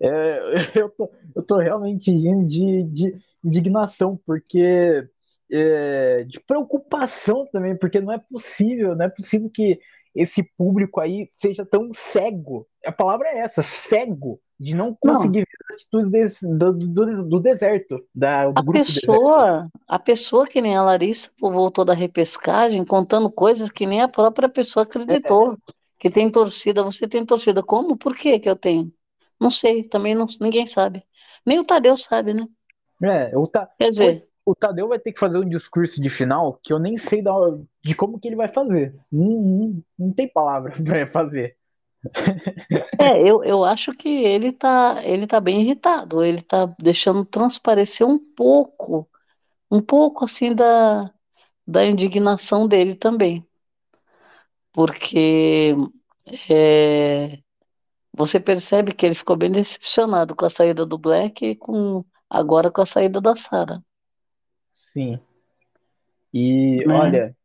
É, 0.00 0.38
eu, 0.80 0.88
tô, 0.90 1.10
eu 1.34 1.42
tô 1.42 1.56
realmente 1.58 2.12
indo 2.12 2.46
de, 2.46 2.84
de 2.84 3.20
indignação, 3.44 4.16
porque 4.24 5.08
é, 5.50 6.22
de 6.22 6.38
preocupação 6.38 7.44
também, 7.52 7.76
porque 7.76 8.00
não 8.00 8.12
é 8.12 8.18
possível, 8.18 8.94
não 8.94 9.06
é 9.06 9.08
possível 9.08 9.50
que 9.50 9.80
esse 10.14 10.44
público 10.56 11.00
aí 11.00 11.28
seja 11.34 11.66
tão 11.66 11.92
cego. 11.92 12.68
A 12.86 12.92
palavra 12.92 13.26
é 13.28 13.38
essa, 13.38 13.60
cego, 13.60 14.40
de 14.58 14.74
não 14.74 14.94
conseguir 14.94 15.40
não. 15.40 15.46
ver 15.46 15.64
as 15.70 15.74
atitudes 15.74 16.10
desse, 16.10 16.46
do, 16.46 16.72
do, 16.72 17.28
do, 17.28 17.40
deserto, 17.40 18.04
da, 18.14 18.50
do 18.50 18.60
a 18.60 18.72
pessoa, 18.72 19.68
A 19.88 19.98
pessoa 19.98 20.46
que 20.46 20.60
nem 20.60 20.76
a 20.76 20.82
Larissa 20.82 21.30
voltou 21.40 21.84
da 21.84 21.94
repescagem 21.94 22.84
contando 22.84 23.30
coisas 23.30 23.70
que 23.70 23.86
nem 23.86 24.00
a 24.00 24.08
própria 24.08 24.48
pessoa 24.48 24.84
acreditou. 24.84 25.52
É. 25.52 25.56
Que 25.98 26.10
tem 26.10 26.30
torcida, 26.30 26.82
você 26.82 27.06
tem 27.06 27.24
torcida. 27.24 27.62
Como? 27.62 27.96
Por 27.96 28.16
que 28.16 28.40
que 28.40 28.48
eu 28.48 28.56
tenho? 28.56 28.92
Não 29.40 29.50
sei, 29.50 29.84
também 29.84 30.14
não, 30.14 30.26
ninguém 30.40 30.66
sabe. 30.66 31.04
Nem 31.46 31.60
o 31.60 31.64
Tadeu 31.64 31.96
sabe, 31.96 32.34
né? 32.34 32.46
É, 33.02 33.36
o 33.36 33.46
ta... 33.46 33.68
Quer 33.78 33.88
dizer, 33.88 34.28
o 34.44 34.54
Tadeu 34.54 34.88
vai 34.88 34.98
ter 34.98 35.12
que 35.12 35.18
fazer 35.18 35.38
um 35.38 35.48
discurso 35.48 36.00
de 36.00 36.10
final 36.10 36.58
que 36.62 36.72
eu 36.72 36.78
nem 36.78 36.96
sei 36.96 37.22
da, 37.22 37.32
de 37.82 37.94
como 37.94 38.18
que 38.18 38.28
ele 38.28 38.36
vai 38.36 38.48
fazer. 38.48 38.94
Não, 39.10 39.30
não, 39.30 39.82
não 39.98 40.12
tem 40.12 40.28
palavra 40.28 40.72
para 40.84 41.06
fazer. 41.06 41.56
É, 42.98 43.20
eu, 43.20 43.44
eu 43.44 43.64
acho 43.64 43.92
que 43.92 44.08
ele 44.08 44.52
tá, 44.52 45.00
ele 45.04 45.26
tá 45.26 45.40
bem 45.40 45.62
irritado. 45.62 46.24
Ele 46.24 46.42
tá 46.42 46.66
deixando 46.78 47.24
transparecer 47.24 48.06
um 48.06 48.18
pouco, 48.18 49.08
um 49.70 49.80
pouco 49.80 50.24
assim 50.24 50.54
da, 50.54 51.12
da 51.66 51.84
indignação 51.84 52.66
dele 52.66 52.94
também. 52.94 53.46
Porque 54.72 55.74
é, 56.48 57.38
você 58.12 58.40
percebe 58.40 58.92
que 58.92 59.06
ele 59.06 59.14
ficou 59.14 59.36
bem 59.36 59.50
decepcionado 59.50 60.34
com 60.34 60.44
a 60.44 60.50
saída 60.50 60.84
do 60.86 60.98
Black 60.98 61.44
e 61.44 61.56
com, 61.56 62.04
agora 62.28 62.70
com 62.70 62.80
a 62.80 62.86
saída 62.86 63.20
da 63.20 63.36
Sarah. 63.36 63.82
Sim. 64.72 65.20
E 66.32 66.84
né? 66.86 66.94
olha, 66.94 67.36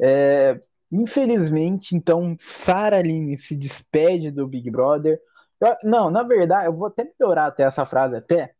é, 0.00 0.60
infelizmente, 0.92 1.96
então, 1.96 2.36
Sarah 2.38 3.00
Lynn 3.00 3.36
se 3.38 3.56
despede 3.56 4.30
do 4.30 4.46
Big 4.46 4.70
Brother. 4.70 5.18
Eu, 5.60 5.74
não, 5.82 6.10
na 6.10 6.22
verdade, 6.22 6.66
eu 6.66 6.76
vou 6.76 6.86
até 6.86 7.10
melhorar 7.18 7.46
até 7.46 7.62
essa 7.62 7.86
frase 7.86 8.16
até. 8.16 8.52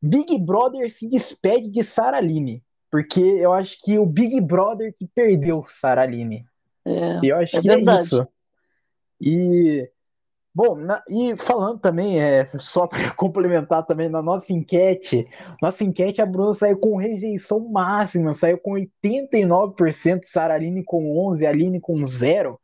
Big 0.00 0.38
Brother 0.38 0.90
se 0.90 1.08
despede 1.08 1.68
de 1.68 1.84
Sarah 1.84 2.20
Lynn, 2.20 2.60
porque 2.90 3.20
eu 3.20 3.52
acho 3.52 3.76
que 3.84 3.98
o 3.98 4.06
Big 4.06 4.40
Brother 4.40 4.94
que 4.94 5.06
perdeu 5.06 5.64
Sarah 5.68 6.06
Lynn. 6.06 6.44
É, 6.84 7.20
eu 7.22 7.36
acho 7.36 7.58
é 7.58 7.60
que 7.60 7.68
verdade. 7.68 8.00
é 8.00 8.02
isso. 8.02 8.28
E 9.20 9.90
Bom, 10.56 10.74
na, 10.74 11.02
e 11.06 11.36
falando 11.36 11.78
também, 11.78 12.18
é, 12.18 12.48
só 12.58 12.86
para 12.86 13.10
complementar 13.12 13.84
também, 13.84 14.08
na 14.08 14.22
nossa 14.22 14.54
enquete, 14.54 15.28
nossa 15.60 15.84
enquete 15.84 16.22
a 16.22 16.24
Bruna 16.24 16.54
saiu 16.54 16.78
com 16.78 16.96
rejeição 16.96 17.60
máxima, 17.68 18.32
saiu 18.32 18.56
com 18.56 18.72
89%, 18.72 20.20
Saraline 20.22 20.82
com 20.82 21.14
11%, 21.30 21.46
Aline 21.46 21.78
com 21.78 21.96
0%. 21.96 22.56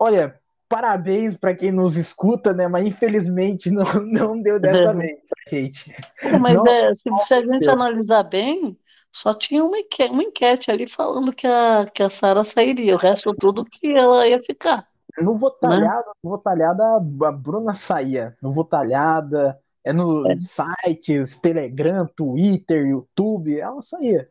Olha, 0.00 0.40
parabéns 0.70 1.36
para 1.36 1.54
quem 1.54 1.70
nos 1.70 1.98
escuta, 1.98 2.54
né? 2.54 2.66
Mas 2.66 2.86
infelizmente 2.86 3.70
não, 3.70 3.84
não 4.00 4.40
deu 4.40 4.58
dessa 4.58 4.94
vez 4.94 5.18
pra 5.28 5.58
gente. 5.58 5.94
Mas 6.40 6.64
é, 6.64 6.94
se, 6.94 7.10
se, 7.26 7.34
a 7.34 7.42
gente 7.42 7.68
analisar 7.68 8.22
bem, 8.22 8.74
só 9.12 9.34
tinha 9.34 9.62
uma 9.62 9.78
enquete, 9.78 10.10
uma 10.14 10.22
enquete 10.22 10.70
ali 10.70 10.88
falando 10.88 11.30
que 11.30 11.46
a, 11.46 11.84
que 11.92 12.02
a 12.02 12.08
Sara 12.08 12.42
sairia, 12.42 12.94
o 12.94 12.98
resto 12.98 13.34
tudo 13.34 13.66
que 13.66 13.86
ela 13.86 14.26
ia 14.26 14.40
ficar. 14.40 14.88
No 15.18 15.36
Votalhada, 15.36 16.06
né? 16.06 16.12
no 16.22 16.30
Votalhada 16.30 16.84
a 16.96 17.32
Bruna 17.32 17.74
saía. 17.74 18.36
No 18.42 18.50
Votalhada, 18.52 19.58
é 19.84 19.92
no 19.92 20.26
é. 20.28 20.36
sites, 20.40 21.36
Telegram, 21.36 22.06
Twitter, 22.16 22.86
YouTube, 22.86 23.58
ela 23.58 23.80
saía. 23.82 24.28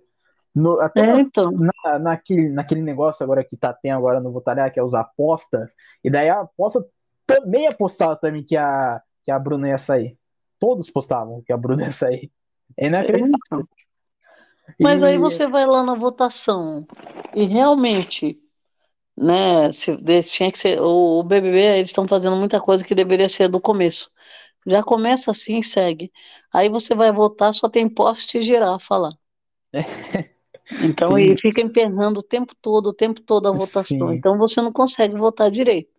No, 0.53 0.79
até 0.79 1.01
é, 1.01 1.19
então. 1.19 1.51
na, 1.51 1.99
naquele, 1.99 2.49
naquele 2.49 2.81
negócio 2.81 3.23
agora 3.23 3.43
que 3.43 3.57
tá 3.57 3.73
tem 3.73 3.91
agora 3.91 4.19
no 4.19 4.31
Votalhada, 4.31 4.69
que 4.69 4.79
é 4.79 4.83
os 4.83 4.93
apostas, 4.93 5.73
e 6.03 6.09
daí 6.09 6.29
a 6.29 6.41
aposta 6.41 6.85
também 7.25 7.67
apostava 7.67 8.15
também 8.15 8.43
que 8.43 8.55
a, 8.55 9.01
que 9.23 9.31
a 9.31 9.39
Bruna 9.39 9.67
ia 9.67 9.77
sair. 9.77 10.17
Todos 10.59 10.89
postavam 10.89 11.41
que 11.41 11.51
a 11.51 11.57
Bruna 11.57 11.85
ia 11.85 11.91
sair. 11.91 12.31
É 12.77 12.87
inacreditável. 12.87 13.35
Então. 13.45 13.67
Mas 14.79 15.01
e... 15.01 15.05
aí 15.05 15.17
você 15.17 15.47
vai 15.47 15.65
lá 15.65 15.83
na 15.83 15.95
votação 15.95 16.85
e 17.33 17.45
realmente 17.45 18.39
né? 19.17 19.71
Se, 19.71 19.95
tinha 20.23 20.51
que 20.51 20.59
ser 20.59 20.79
o, 20.81 21.19
o 21.19 21.23
BBB, 21.23 21.57
eles 21.77 21.89
estão 21.89 22.07
fazendo 22.07 22.35
muita 22.35 22.59
coisa 22.59 22.83
que 22.83 22.95
deveria 22.95 23.29
ser 23.29 23.47
do 23.47 23.61
começo. 23.61 24.09
Já 24.65 24.83
começa 24.83 25.31
assim, 25.31 25.61
segue. 25.61 26.11
Aí 26.51 26.69
você 26.69 26.95
vai 26.95 27.11
votar, 27.11 27.53
só 27.53 27.69
tem 27.69 27.87
poste 27.87 28.39
e 28.39 28.43
girafa 28.43 28.97
lá. 28.97 29.09
Então, 30.81 31.15
e 31.17 31.37
fica 31.37 31.61
emperrando 31.61 32.21
o 32.21 32.23
tempo 32.23 32.53
todo, 32.59 32.87
o 32.87 32.93
tempo 32.93 33.21
todo 33.21 33.47
a 33.47 33.51
votação. 33.51 33.83
Sim. 33.83 34.13
Então 34.15 34.35
você 34.37 34.61
não 34.61 34.71
consegue 34.71 35.15
votar 35.15 35.51
direito. 35.51 35.91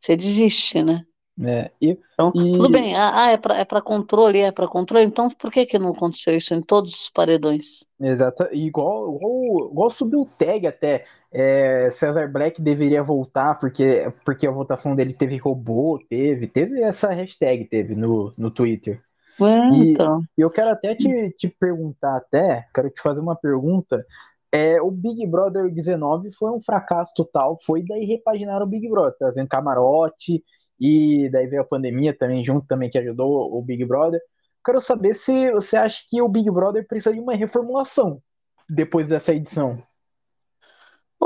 Você 0.00 0.16
desiste, 0.16 0.82
né? 0.82 1.04
É, 1.42 1.70
e, 1.80 1.98
então, 2.12 2.30
e... 2.34 2.52
tudo 2.52 2.68
bem. 2.68 2.94
Ah, 2.94 3.24
ah 3.24 3.30
é 3.32 3.36
para 3.36 3.58
é 3.58 3.80
controle, 3.80 4.38
é 4.38 4.52
para 4.52 4.68
controle. 4.68 5.04
Então, 5.04 5.28
por 5.28 5.50
que, 5.50 5.66
que 5.66 5.78
não 5.78 5.90
aconteceu 5.90 6.36
isso 6.36 6.54
em 6.54 6.62
todos 6.62 6.92
os 6.92 7.10
paredões? 7.10 7.84
Exato. 8.00 8.46
Igual, 8.52 9.16
igual, 9.16 9.70
igual 9.70 9.90
subiu 9.90 10.20
o 10.20 10.26
tag 10.26 10.66
até. 10.66 11.04
É, 11.36 11.90
Cesar 11.90 12.30
Black 12.30 12.62
deveria 12.62 13.02
voltar 13.02 13.58
porque, 13.58 14.12
porque 14.24 14.46
a 14.46 14.52
votação 14.52 14.94
dele 14.94 15.12
teve 15.12 15.36
robô, 15.36 16.00
teve, 16.08 16.46
teve 16.46 16.80
essa 16.80 17.12
hashtag, 17.12 17.64
teve 17.64 17.96
no, 17.96 18.32
no 18.38 18.52
Twitter. 18.52 19.02
É, 19.40 19.74
e, 19.74 19.92
então. 19.92 20.22
e 20.38 20.40
eu 20.40 20.48
quero 20.48 20.70
até 20.70 20.94
te, 20.94 21.30
te 21.36 21.48
perguntar 21.48 22.18
até, 22.18 22.68
quero 22.72 22.88
te 22.88 23.02
fazer 23.02 23.18
uma 23.18 23.34
pergunta. 23.34 24.06
É, 24.52 24.80
o 24.80 24.92
Big 24.92 25.26
Brother 25.26 25.68
19 25.74 26.30
foi 26.30 26.52
um 26.52 26.62
fracasso 26.62 27.12
total, 27.16 27.58
foi 27.60 27.84
daí 27.84 28.04
repaginar 28.04 28.62
o 28.62 28.66
Big 28.66 28.88
Brother, 28.88 29.18
trazendo 29.18 29.48
camarote, 29.48 30.40
e 30.78 31.28
daí 31.30 31.48
veio 31.48 31.62
a 31.62 31.66
pandemia 31.66 32.16
também 32.16 32.44
junto 32.44 32.64
também 32.68 32.88
que 32.88 32.98
ajudou 32.98 33.52
o 33.52 33.60
Big 33.60 33.84
Brother. 33.84 34.20
Quero 34.64 34.80
saber 34.80 35.14
se 35.14 35.50
você 35.50 35.76
acha 35.76 36.04
que 36.08 36.22
o 36.22 36.28
Big 36.28 36.48
Brother 36.48 36.86
precisa 36.86 37.12
de 37.12 37.18
uma 37.18 37.34
reformulação 37.34 38.22
depois 38.70 39.08
dessa 39.08 39.34
edição. 39.34 39.82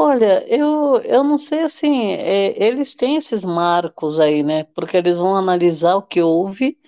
Olha, 0.01 0.47
eu, 0.49 0.97
eu 1.03 1.25
não 1.25 1.37
sei 1.37 1.61
assim, 1.63 2.13
é, 2.13 2.63
eles 2.65 2.95
têm 2.95 3.17
esses 3.17 3.45
marcos 3.45 4.19
aí, 4.21 4.43
né? 4.45 4.63
Porque 4.75 4.97
eles 4.97 5.17
vão 5.19 5.35
analisar 5.37 5.97
o 5.97 6.03
que 6.03 6.23
houve. 6.23 6.79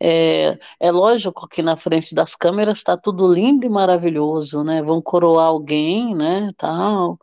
É, 0.00 0.58
é 0.80 0.90
lógico 0.92 1.48
que 1.48 1.62
na 1.62 1.76
frente 1.76 2.14
das 2.14 2.36
câmeras 2.36 2.78
está 2.78 2.96
tudo 2.96 3.32
lindo 3.32 3.66
e 3.66 3.70
maravilhoso, 3.70 4.64
né? 4.64 4.82
Vão 4.82 5.02
coroar 5.02 5.46
alguém, 5.48 6.14
né? 6.16 6.50
Tal. 6.58 7.18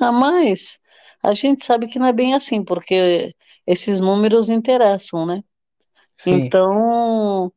Ah, 0.00 0.12
mas 0.12 0.80
a 1.22 1.34
gente 1.34 1.64
sabe 1.64 1.88
que 1.88 1.98
não 1.98 2.06
é 2.06 2.12
bem 2.12 2.34
assim, 2.34 2.64
porque 2.64 3.34
esses 3.66 4.00
números 4.00 4.50
interessam, 4.50 5.26
né? 5.26 5.42
Sim. 6.14 6.56
Então, 6.56 7.52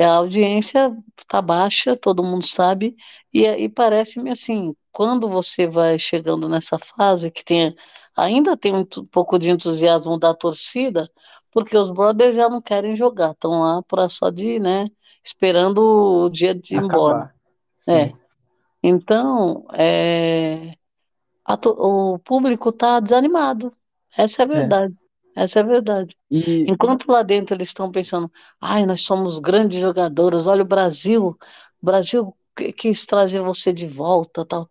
a 0.00 0.14
audiência 0.14 0.96
está 1.18 1.42
baixa, 1.42 1.96
todo 1.96 2.24
mundo 2.24 2.46
sabe, 2.46 2.96
e, 3.32 3.44
e 3.46 3.68
parece-me 3.68 4.30
assim, 4.30 4.74
quando 4.90 5.28
você 5.28 5.66
vai 5.66 5.98
chegando 5.98 6.48
nessa 6.48 6.78
fase 6.78 7.30
que 7.30 7.44
tem, 7.44 7.74
ainda 8.16 8.56
tem 8.56 8.74
um, 8.74 8.84
pouco 8.84 9.38
de 9.38 9.50
entusiasmo 9.50 10.18
da 10.18 10.34
torcida, 10.34 11.10
porque 11.50 11.76
os 11.76 11.90
brothers 11.90 12.34
já 12.34 12.48
não 12.48 12.62
querem 12.62 12.96
jogar, 12.96 13.32
estão 13.32 13.60
lá 13.60 13.82
para 13.82 14.08
só 14.08 14.30
de, 14.30 14.58
né, 14.58 14.86
esperando 15.22 16.24
o 16.24 16.30
dia 16.30 16.54
de 16.54 16.74
ir 16.74 16.78
Acabar. 16.78 16.94
embora. 16.94 17.34
Sim. 17.76 17.92
É. 17.92 18.12
Então, 18.82 19.66
é, 19.74 20.74
o 21.78 22.18
público 22.18 22.70
está 22.70 22.98
desanimado. 23.00 23.72
Essa 24.16 24.42
é 24.42 24.46
a 24.46 24.48
É. 24.48 24.60
verdade. 24.60 24.94
Essa 25.34 25.60
é 25.60 25.62
a 25.62 25.66
verdade. 25.66 26.16
E 26.30 26.66
Enquanto 26.66 27.10
lá 27.10 27.22
dentro 27.22 27.54
eles 27.54 27.68
estão 27.68 27.90
pensando, 27.90 28.30
ai, 28.60 28.86
nós 28.86 29.02
somos 29.02 29.38
grandes 29.38 29.80
jogadores, 29.80 30.46
olha 30.46 30.62
o 30.62 30.66
Brasil, 30.66 31.28
o 31.28 31.86
Brasil 31.86 32.36
quis 32.76 33.06
trazer 33.06 33.40
você 33.40 33.72
de 33.72 33.86
volta, 33.86 34.44
tal. 34.44 34.68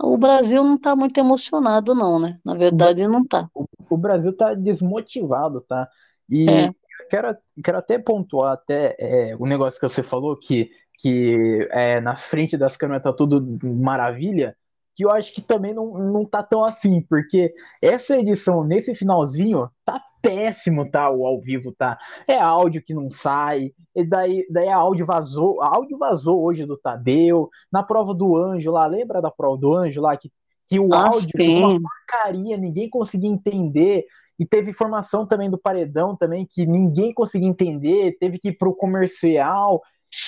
O 0.00 0.16
Brasil 0.18 0.62
não 0.64 0.74
está 0.76 0.94
muito 0.96 1.18
emocionado, 1.18 1.94
não, 1.94 2.18
né? 2.18 2.38
Na 2.44 2.54
verdade, 2.54 3.06
não 3.06 3.22
está. 3.22 3.48
o 3.90 3.96
Brasil 3.96 4.36
tá 4.36 4.54
desmotivado, 4.54 5.60
tá? 5.62 5.88
E 6.30 6.46
É. 6.48 6.72
quero, 7.10 7.36
quero 7.62 7.78
até 7.78 7.98
pontuar 7.98 8.54
até 8.54 8.96
é, 8.98 9.36
o 9.36 9.46
negócio 9.46 9.78
que 9.78 9.88
você 9.88 10.02
falou, 10.02 10.36
que, 10.36 10.70
que 10.98 11.68
é, 11.70 12.00
na 12.00 12.16
frente 12.16 12.56
das 12.56 12.76
câmeras 12.76 13.02
tá 13.02 13.12
tudo 13.12 13.58
maravilha, 13.62 14.56
que 14.94 15.04
eu 15.04 15.10
acho 15.10 15.32
que 15.32 15.40
também 15.40 15.74
não, 15.74 15.94
não 15.94 16.24
tá 16.24 16.42
tão 16.42 16.64
assim, 16.64 17.00
porque 17.02 17.52
essa 17.80 18.18
edição, 18.18 18.64
nesse 18.64 18.94
finalzinho, 18.94 19.68
tá 19.84 20.00
péssimo, 20.20 20.88
tá? 20.90 21.10
O 21.10 21.26
ao 21.26 21.40
vivo, 21.40 21.72
tá? 21.72 21.98
É 22.28 22.38
áudio 22.38 22.82
que 22.84 22.94
não 22.94 23.10
sai, 23.10 23.72
e 23.94 24.04
daí, 24.04 24.46
daí 24.50 24.68
a 24.68 24.76
áudio 24.76 25.04
vazou, 25.04 25.60
a 25.62 25.74
áudio 25.74 25.98
vazou 25.98 26.42
hoje 26.44 26.64
do 26.66 26.76
Tadeu, 26.78 27.48
na 27.72 27.82
prova 27.82 28.14
do 28.14 28.36
Anjo 28.36 28.70
lá, 28.70 28.86
lembra 28.86 29.20
da 29.20 29.30
prova 29.30 29.58
do 29.58 29.74
Anjo 29.74 30.00
lá, 30.00 30.16
que, 30.16 30.30
que 30.66 30.78
o 30.78 30.94
Ah, 30.94 31.10
áudio 31.10 31.32
ficou 31.34 31.56
uma 31.56 31.70
sim. 31.70 31.78
porcaria, 31.80 32.56
ninguém 32.56 32.88
conseguia 32.88 33.30
entender. 33.30 34.04
E 34.38 34.46
teve 34.46 34.70
informação 34.70 35.26
também 35.26 35.50
do 35.50 35.58
paredão 35.58 36.16
também 36.16 36.46
que 36.48 36.66
ninguém 36.66 37.12
conseguia 37.12 37.48
entender, 37.48 38.16
teve 38.18 38.38
que 38.38 38.48
ir 38.48 38.58
pro 38.58 38.74
comercial. 38.74 39.80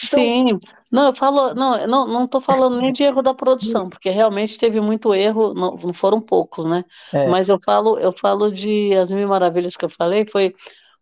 Então- 0.06 0.18
Sim, 0.18 0.58
não, 0.90 1.06
eu 1.06 1.14
falo, 1.14 1.54
não, 1.54 1.86
não, 1.86 2.06
não 2.08 2.26
tô 2.28 2.40
falando 2.40 2.80
nem 2.80 2.92
de 2.92 3.02
erro 3.02 3.20
da 3.22 3.34
produção, 3.34 3.88
porque 3.90 4.08
realmente 4.10 4.56
teve 4.58 4.80
muito 4.80 5.14
erro, 5.14 5.52
não, 5.52 5.76
não 5.76 5.92
foram 5.92 6.20
poucos, 6.20 6.64
né? 6.64 6.84
É. 7.12 7.28
Mas 7.28 7.48
eu 7.48 7.58
falo, 7.62 7.98
eu 7.98 8.10
falo 8.12 8.50
de 8.50 8.94
As 8.94 9.10
Mil 9.10 9.28
Maravilhas 9.28 9.76
que 9.76 9.84
eu 9.84 9.90
falei, 9.90 10.26
foi, 10.26 10.54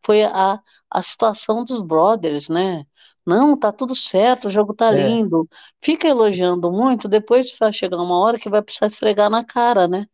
foi 0.04 0.24
a, 0.24 0.60
a 0.90 1.02
situação 1.02 1.64
dos 1.64 1.80
brothers, 1.80 2.48
né? 2.48 2.84
Não, 3.24 3.56
tá 3.56 3.70
tudo 3.70 3.94
certo, 3.94 4.48
o 4.48 4.50
jogo 4.50 4.74
tá 4.74 4.92
É. 4.92 5.06
lindo. 5.06 5.48
Fica 5.80 6.08
elogiando 6.08 6.70
muito, 6.72 7.06
depois 7.08 7.56
vai 7.58 7.72
chegar 7.72 7.98
uma 7.98 8.18
hora 8.18 8.38
que 8.38 8.50
vai 8.50 8.62
precisar 8.62 8.86
esfregar 8.86 9.30
na 9.30 9.44
cara, 9.44 9.86
né? 9.86 10.06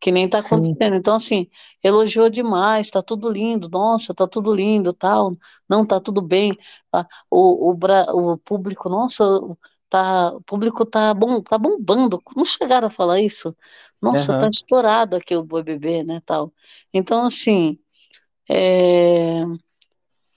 Que 0.00 0.12
nem 0.12 0.28
tá 0.28 0.38
Sim. 0.38 0.78
acontecendo. 0.78 0.96
Então, 0.96 1.14
assim, 1.16 1.48
elogiou 1.82 2.28
demais, 2.30 2.90
tá 2.90 3.02
tudo 3.02 3.30
lindo, 3.30 3.68
nossa, 3.70 4.14
tá 4.14 4.26
tudo 4.28 4.54
lindo, 4.54 4.92
tal. 4.92 5.36
Não, 5.68 5.86
tá 5.86 6.00
tudo 6.00 6.20
bem. 6.22 6.56
Ah, 6.92 7.06
o, 7.30 7.70
o, 7.72 8.32
o 8.34 8.38
público, 8.38 8.88
nossa, 8.88 9.24
tá, 9.88 10.32
o 10.34 10.42
público 10.42 10.84
tá 10.86 11.14
bom, 11.14 11.40
tá 11.42 11.56
bombando. 11.58 12.22
Não 12.36 12.44
chegaram 12.44 12.88
a 12.88 12.90
falar 12.90 13.20
isso? 13.20 13.56
Nossa, 14.00 14.34
tá 14.34 14.46
Aham. 14.46 14.52
estourado 14.52 15.16
aqui 15.16 15.34
o 15.36 15.42
BBB, 15.44 16.04
né, 16.04 16.20
tal. 16.26 16.52
Então, 16.92 17.24
assim, 17.24 17.78
é, 18.50 19.44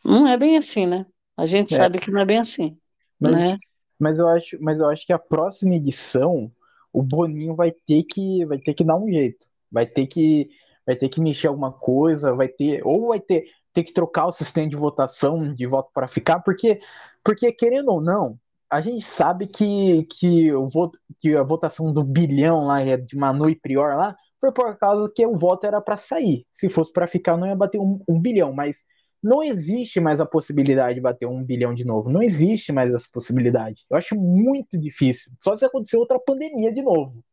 não 0.04 0.28
é 0.28 0.38
bem 0.38 0.58
assim, 0.58 0.86
né? 0.88 1.06
A 1.38 1.46
gente 1.46 1.72
É. 1.72 1.74
sabe 1.74 2.00
que 2.00 2.10
não 2.12 2.22
é 2.22 2.26
bem 2.26 2.40
assim, 2.40 2.80
Mas, 3.20 3.46
né? 3.46 3.60
mas, 4.00 4.20
eu 4.20 4.28
acho, 4.28 4.58
mas 4.62 4.80
eu 4.80 4.88
acho 4.90 5.06
que 5.06 5.14
a 5.14 5.20
próxima 5.20 5.76
edição 5.76 6.52
o 6.94 7.04
Boninho 7.04 7.56
vai 7.56 7.72
ter 7.72 8.04
que 8.04 8.46
vai 8.46 8.60
ter 8.60 8.74
que 8.74 8.84
dar 8.84 8.98
um 8.98 9.10
jeito. 9.10 9.46
Vai 9.72 9.86
ter 9.86 10.08
que 10.08 10.50
vai 10.86 10.96
ter 10.96 11.10
que 11.10 11.20
mexer 11.22 11.48
alguma 11.48 11.72
coisa, 11.72 12.34
vai 12.34 12.48
ter 12.48 12.82
ou 12.86 13.10
vai 13.10 13.20
ter 13.20 13.46
ter 13.74 13.84
que 13.84 13.94
trocar 13.94 14.28
o 14.28 14.32
sistema 14.32 14.68
de 14.70 14.76
votação 14.76 15.54
de 15.54 15.68
voto 15.68 15.92
para 15.94 16.08
ficar, 16.08 16.40
porque 16.42 16.80
porque 17.24 17.52
querendo 17.52 17.92
ou 17.92 18.02
não, 18.02 18.40
a 18.70 18.82
gente 18.82 19.04
sabe 19.06 19.48
que 19.48 20.04
que 20.20 20.52
o 20.54 20.66
voto 20.68 21.00
que 21.20 21.36
a 21.36 21.44
votação 21.44 21.94
do 21.94 22.04
bilhão 22.04 22.66
lá 22.68 22.82
é 22.82 22.98
de 22.98 23.16
Manu 23.16 23.50
e 23.50 23.56
Prior 23.56 23.96
lá 23.98 24.16
foi 24.40 24.52
por 24.52 24.78
causa 24.78 25.12
que 25.16 25.26
o 25.26 25.36
voto 25.38 25.66
era 25.66 25.82
para 25.82 25.98
sair. 25.98 26.46
Se 26.52 26.70
fosse 26.70 26.92
para 26.94 27.08
ficar, 27.08 27.38
não 27.38 27.48
ia 27.48 27.56
bater 27.56 27.80
um, 27.80 28.00
um 28.08 28.20
bilhão, 28.22 28.54
mas 28.54 28.84
não 29.24 29.44
existe 29.44 30.00
mais 30.00 30.20
a 30.22 30.26
possibilidade 30.26 30.96
de 30.96 31.02
bater 31.02 31.28
um 31.28 31.44
bilhão 31.44 31.74
de 31.74 31.86
novo. 31.86 32.10
Não 32.12 32.22
existe 32.24 32.72
mais 32.72 32.94
essa 32.94 33.08
possibilidade. 33.12 33.86
Eu 33.90 33.98
acho 33.98 34.16
muito 34.16 34.78
difícil. 34.78 35.32
Só 35.40 35.56
se 35.58 35.66
acontecer 35.66 35.98
outra 35.98 36.20
pandemia 36.20 36.74
de 36.74 36.82
novo. 36.84 37.24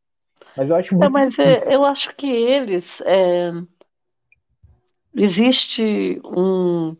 Mas 0.57 0.70
eu 0.70 0.77
acho 0.77 0.97
É, 1.01 1.09
muito 1.09 1.09
mas 1.09 1.38
difícil. 1.42 1.68
é, 1.68 1.75
eu 1.75 1.85
acho 1.85 2.14
que 2.16 2.27
eles. 2.27 3.01
é, 3.03 3.51
existe 5.14 6.20
um. 6.25 6.97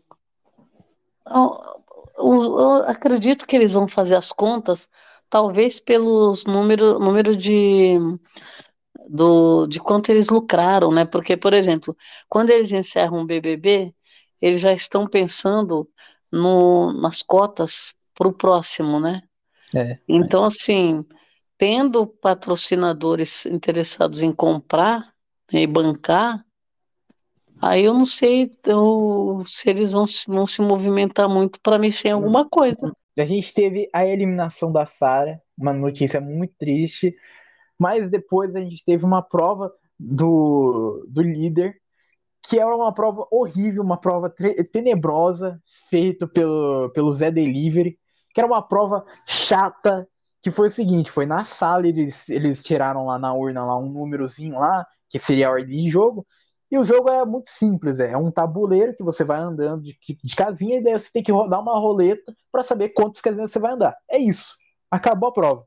Eu 2.17 2.75
acredito 2.87 3.45
que 3.45 3.55
eles 3.55 3.73
vão 3.73 3.87
fazer 3.87 4.15
as 4.15 4.31
contas, 4.31 4.89
talvez 5.29 5.79
pelos 5.79 6.45
número, 6.45 6.97
número 6.99 7.35
de, 7.35 7.97
do, 9.09 9.67
de 9.67 9.79
quanto 9.79 10.09
eles 10.11 10.29
lucraram, 10.29 10.91
né? 10.91 11.05
Porque, 11.05 11.37
por 11.37 11.53
exemplo, 11.53 11.95
quando 12.29 12.49
eles 12.49 12.71
encerram 12.71 13.21
o 13.21 13.25
BBB, 13.25 13.93
eles 14.41 14.61
já 14.61 14.73
estão 14.73 15.07
pensando 15.07 15.89
no, 16.31 16.93
nas 16.93 17.21
cotas 17.21 17.95
para 18.13 18.27
o 18.27 18.33
próximo, 18.33 18.99
né? 18.99 19.21
É, 19.73 19.99
Então, 20.07 20.45
assim, 20.45 21.05
tendo 21.57 22.07
patrocinadores 22.07 23.45
interessados 23.45 24.21
em 24.21 24.31
comprar 24.33 25.13
né, 25.51 25.61
e 25.61 25.67
bancar, 25.67 26.45
aí 27.61 27.83
eu 27.85 27.93
não 27.93 28.05
sei 28.05 28.55
eu- 28.65 29.41
se 29.45 29.69
eles 29.69 29.91
vão 29.91 30.05
se, 30.07 30.25
vão 30.27 30.45
se 30.47 30.61
movimentar 30.61 31.27
muito 31.29 31.59
para 31.61 31.79
mexer 31.79 32.09
em 32.09 32.11
alguma 32.11 32.47
coisa. 32.47 32.91
A 33.17 33.25
gente 33.25 33.53
teve 33.53 33.89
a 33.93 34.05
eliminação 34.05 34.71
da 34.71 34.85
Sara, 34.85 35.41
uma 35.57 35.71
notícia 35.71 36.19
muito 36.19 36.53
triste, 36.59 37.15
mas 37.79 38.09
depois 38.09 38.55
a 38.55 38.59
gente 38.61 38.83
teve 38.85 39.05
uma 39.05 39.21
prova 39.21 39.71
do, 39.99 41.05
do 41.09 41.21
líder, 41.21 41.75
que 42.45 42.59
era 42.59 42.75
uma 42.75 42.93
prova 42.93 43.27
horrível, 43.31 43.83
uma 43.83 43.97
prova 43.97 44.29
tenebrosa, 44.71 45.61
feita 45.89 46.27
pelo, 46.27 46.89
pelo 46.91 47.11
Zé 47.11 47.31
Delivery, 47.31 47.97
que 48.33 48.39
era 48.39 48.47
uma 48.47 48.61
prova 48.61 49.05
chata, 49.25 50.07
que 50.41 50.51
foi 50.51 50.67
o 50.67 50.71
seguinte, 50.71 51.11
foi 51.11 51.25
na 51.25 51.43
sala, 51.43 51.87
eles, 51.87 52.29
eles 52.29 52.63
tiraram 52.63 53.05
lá 53.05 53.17
na 53.17 53.33
urna 53.33 53.65
lá 53.65 53.77
um 53.77 53.89
númerozinho 53.89 54.59
lá, 54.59 54.85
que 55.09 55.17
seria 55.19 55.47
a 55.47 55.51
ordem 55.51 55.83
de 55.83 55.89
jogo, 55.89 56.25
e 56.71 56.77
o 56.77 56.83
jogo 56.83 57.09
é 57.09 57.23
muito 57.25 57.49
simples, 57.49 57.99
é 57.99 58.17
um 58.17 58.31
tabuleiro 58.31 58.95
que 58.95 59.03
você 59.03 59.23
vai 59.23 59.39
andando 59.39 59.83
de, 59.83 59.95
de 60.23 60.35
casinha, 60.35 60.77
e 60.77 60.83
daí 60.83 60.99
você 60.99 61.09
tem 61.11 61.23
que 61.23 61.31
rodar 61.31 61.61
uma 61.61 61.77
roleta 61.79 62.33
para 62.51 62.63
saber 62.63 62.89
quantas 62.89 63.21
casinhas 63.21 63.51
você 63.51 63.59
vai 63.59 63.73
andar. 63.73 63.95
É 64.09 64.17
isso. 64.17 64.55
Acabou 64.91 65.29
a 65.29 65.33
prova. 65.33 65.65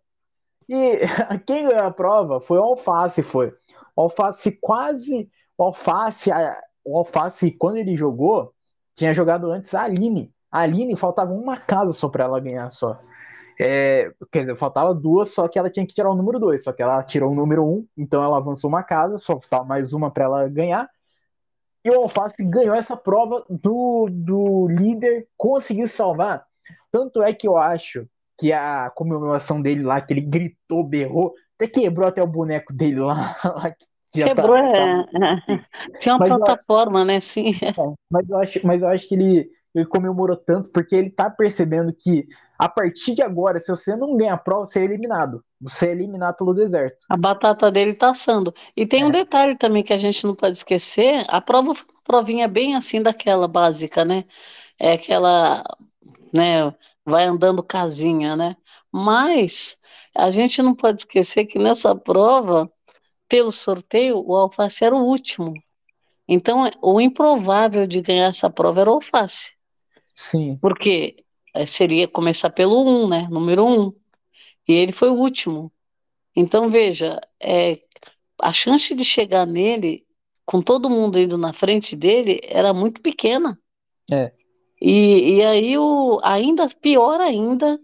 E 0.68 0.98
quem 1.46 1.66
ganhou 1.66 1.82
a 1.84 1.90
prova 1.90 2.40
foi 2.40 2.58
o 2.58 2.62
Alface, 2.62 3.22
foi. 3.22 3.52
O 3.96 4.02
Alface 4.02 4.52
quase. 4.60 5.30
O 5.56 5.64
Alface, 5.64 6.30
a- 6.30 6.60
o 6.88 6.98
Alface, 6.98 7.50
quando 7.50 7.76
ele 7.76 7.96
jogou, 7.96 8.52
tinha 8.94 9.12
jogado 9.12 9.50
antes 9.50 9.74
a 9.74 9.82
Aline. 9.82 10.32
A 10.50 10.60
Aline 10.60 10.96
faltava 10.96 11.32
uma 11.32 11.56
casa 11.56 11.92
só 11.92 12.08
para 12.08 12.24
ela 12.24 12.40
ganhar 12.40 12.70
só. 12.70 12.98
É, 13.60 14.12
quer 14.32 14.40
dizer, 14.40 14.56
faltava 14.56 14.94
duas, 14.94 15.30
só 15.30 15.48
que 15.48 15.58
ela 15.58 15.68
tinha 15.70 15.86
que 15.86 15.94
tirar 15.94 16.10
o 16.10 16.14
número 16.14 16.38
dois. 16.38 16.64
Só 16.64 16.72
que 16.72 16.82
ela 16.82 17.02
tirou 17.02 17.30
o 17.30 17.34
número 17.34 17.64
um, 17.64 17.86
então 17.96 18.22
ela 18.22 18.38
avançou 18.38 18.68
uma 18.68 18.82
casa, 18.82 19.18
só 19.18 19.32
faltava 19.40 19.64
mais 19.64 19.92
uma 19.92 20.10
para 20.10 20.24
ela 20.24 20.48
ganhar. 20.48 20.88
E 21.84 21.90
o 21.90 22.02
Alface 22.02 22.42
ganhou 22.44 22.74
essa 22.74 22.96
prova 22.96 23.44
do, 23.48 24.08
do 24.10 24.66
líder, 24.68 25.28
conseguiu 25.36 25.88
salvar. 25.88 26.44
Tanto 26.90 27.22
é 27.22 27.32
que 27.32 27.46
eu 27.46 27.56
acho 27.56 28.06
que 28.38 28.52
a 28.52 28.90
comemoração 28.90 29.60
dele 29.60 29.82
lá, 29.82 30.00
que 30.00 30.12
ele 30.12 30.20
gritou, 30.22 30.84
berrou, 30.84 31.34
até 31.56 31.66
quebrou 31.68 32.08
até 32.08 32.22
o 32.22 32.26
boneco 32.26 32.72
dele 32.72 33.00
lá. 33.00 33.36
lá 33.44 33.70
que 33.70 33.84
tá- 34.12 34.24
Quebrou, 34.24 34.56
tá- 34.74 34.92
é, 34.96 35.06
tinha 36.00 36.14
uma 36.14 36.20
Mas 36.20 36.24
plataforma, 36.24 37.04
né? 37.04 37.20
Sim. 37.20 37.52
mas 38.10 38.28
eu 38.28 38.36
acho, 38.38 38.66
mas 38.66 38.82
eu 38.82 38.88
acho 38.88 39.08
que 39.08 39.14
ele, 39.14 39.50
ele 39.74 39.86
comemorou 39.86 40.36
tanto 40.36 40.70
porque 40.70 40.94
ele 40.94 41.10
tá 41.10 41.30
percebendo 41.30 41.92
que 41.92 42.26
a 42.58 42.68
partir 42.68 43.14
de 43.14 43.22
agora, 43.22 43.60
se 43.60 43.68
você 43.70 43.96
não 43.96 44.16
ganhar 44.16 44.34
a 44.34 44.38
prova, 44.38 44.66
você 44.66 44.80
é 44.80 44.84
eliminado. 44.84 45.44
Você 45.60 45.88
é 45.88 45.92
eliminado 45.92 46.36
pelo 46.36 46.54
deserto. 46.54 47.06
A 47.08 47.16
batata 47.16 47.70
dele 47.70 47.94
tá 47.94 48.10
assando. 48.10 48.54
E 48.76 48.86
tem 48.86 49.04
um 49.04 49.08
É. 49.08 49.12
detalhe 49.12 49.56
também 49.56 49.82
que 49.82 49.92
a 49.92 49.98
gente 49.98 50.24
não 50.26 50.34
pode 50.34 50.56
esquecer: 50.56 51.24
a 51.28 51.40
prova 51.40 51.74
foi 51.74 51.86
uma 51.88 52.02
provinha 52.04 52.48
bem 52.48 52.74
assim 52.76 53.02
daquela 53.02 53.48
básica, 53.48 54.04
né? 54.04 54.24
É 54.78 54.94
aquela, 54.94 55.64
né? 56.32 56.74
Vai 57.04 57.24
andando 57.26 57.62
casinha, 57.62 58.36
né? 58.36 58.56
Mas 58.92 59.78
a 60.16 60.30
gente 60.30 60.62
não 60.62 60.74
pode 60.74 61.00
esquecer 61.02 61.46
que 61.46 61.58
nessa 61.58 61.94
prova, 61.96 62.70
pelo 63.28 63.52
sorteio, 63.52 64.22
o 64.24 64.34
Alface 64.34 64.84
era 64.84 64.94
o 64.94 65.04
último. 65.04 65.54
Então, 66.26 66.70
o 66.82 67.00
improvável 67.00 67.86
de 67.86 68.00
ganhar 68.00 68.28
essa 68.28 68.50
prova 68.50 68.80
era 68.80 68.90
o 68.90 68.94
Alface. 68.94 69.52
Sim. 70.14 70.58
Porque 70.60 71.24
seria 71.66 72.08
começar 72.08 72.50
pelo 72.50 73.04
1, 73.04 73.08
né? 73.08 73.28
Número 73.30 73.64
1. 73.64 73.92
E 74.68 74.72
ele 74.72 74.92
foi 74.92 75.08
o 75.08 75.14
último. 75.14 75.72
Então, 76.34 76.68
veja, 76.68 77.20
é, 77.40 77.78
a 78.40 78.52
chance 78.52 78.94
de 78.94 79.04
chegar 79.04 79.46
nele, 79.46 80.06
com 80.44 80.60
todo 80.60 80.90
mundo 80.90 81.18
indo 81.18 81.38
na 81.38 81.52
frente 81.52 81.96
dele, 81.96 82.40
era 82.44 82.72
muito 82.72 83.00
pequena. 83.00 83.58
É. 84.10 84.32
E, 84.80 85.36
e 85.36 85.44
aí, 85.44 85.78
o, 85.78 86.20
ainda 86.22 86.68
pior 86.68 87.20
ainda, 87.20 87.80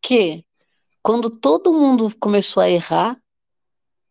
que 0.00 0.44
quando 1.02 1.30
todo 1.30 1.72
mundo 1.72 2.14
começou 2.18 2.62
a 2.62 2.70
errar, 2.70 3.20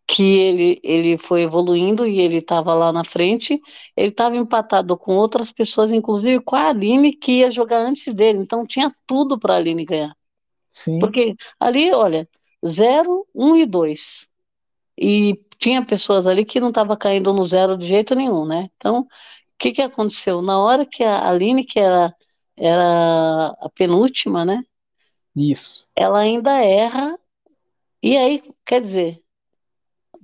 que 0.08 0.38
ele, 0.38 0.80
ele 0.84 1.18
foi 1.18 1.42
evoluindo 1.42 2.08
e 2.08 2.20
ele 2.22 2.38
estava 2.38 2.74
lá 2.74 2.94
na 2.94 3.04
frente, 3.04 3.62
ele 3.96 4.08
estava 4.08 4.38
empatado 4.38 4.98
com 4.98 5.16
outras 5.18 5.52
pessoas, 5.52 5.92
inclusive 5.92 6.40
com 6.40 6.56
a 6.56 6.70
Aline, 6.70 7.14
que 7.14 7.40
ia 7.40 7.52
jogar 7.52 7.80
antes 7.80 8.14
dele, 8.14 8.40
então 8.40 8.66
tinha 8.66 8.96
tudo 9.06 9.38
para 9.38 9.56
a 9.56 9.58
Aline 9.58 9.84
ganhar. 9.84 10.16
Sim. 10.70 11.00
Porque 11.00 11.36
ali, 11.60 11.92
olha, 11.92 12.28
0, 12.66 13.28
1 13.36 13.46
um 13.50 13.56
e 13.58 13.66
2. 13.66 14.28
E 14.98 15.40
tinha 15.58 15.86
pessoas 15.86 16.26
ali 16.26 16.46
que 16.46 16.60
não 16.60 16.70
estavam 16.70 16.96
caindo 16.96 17.34
no 17.34 17.46
zero 17.46 17.78
de 17.78 17.86
jeito 17.86 18.16
nenhum, 18.16 18.46
né? 18.46 18.70
Então, 18.78 19.02
o 19.02 19.08
que, 19.58 19.72
que 19.72 19.82
aconteceu? 19.82 20.42
Na 20.42 20.60
hora 20.60 20.86
que 20.86 21.04
a 21.04 21.28
Aline, 21.28 21.66
que 21.66 21.80
era, 21.80 22.16
era 22.56 23.48
a 23.60 23.70
penúltima, 23.76 24.46
né? 24.46 24.64
Isso. 25.36 25.86
Ela 25.96 26.20
ainda 26.20 26.64
erra, 26.64 27.18
e 28.02 28.16
aí, 28.18 28.44
quer 28.66 28.82
dizer, 28.82 29.22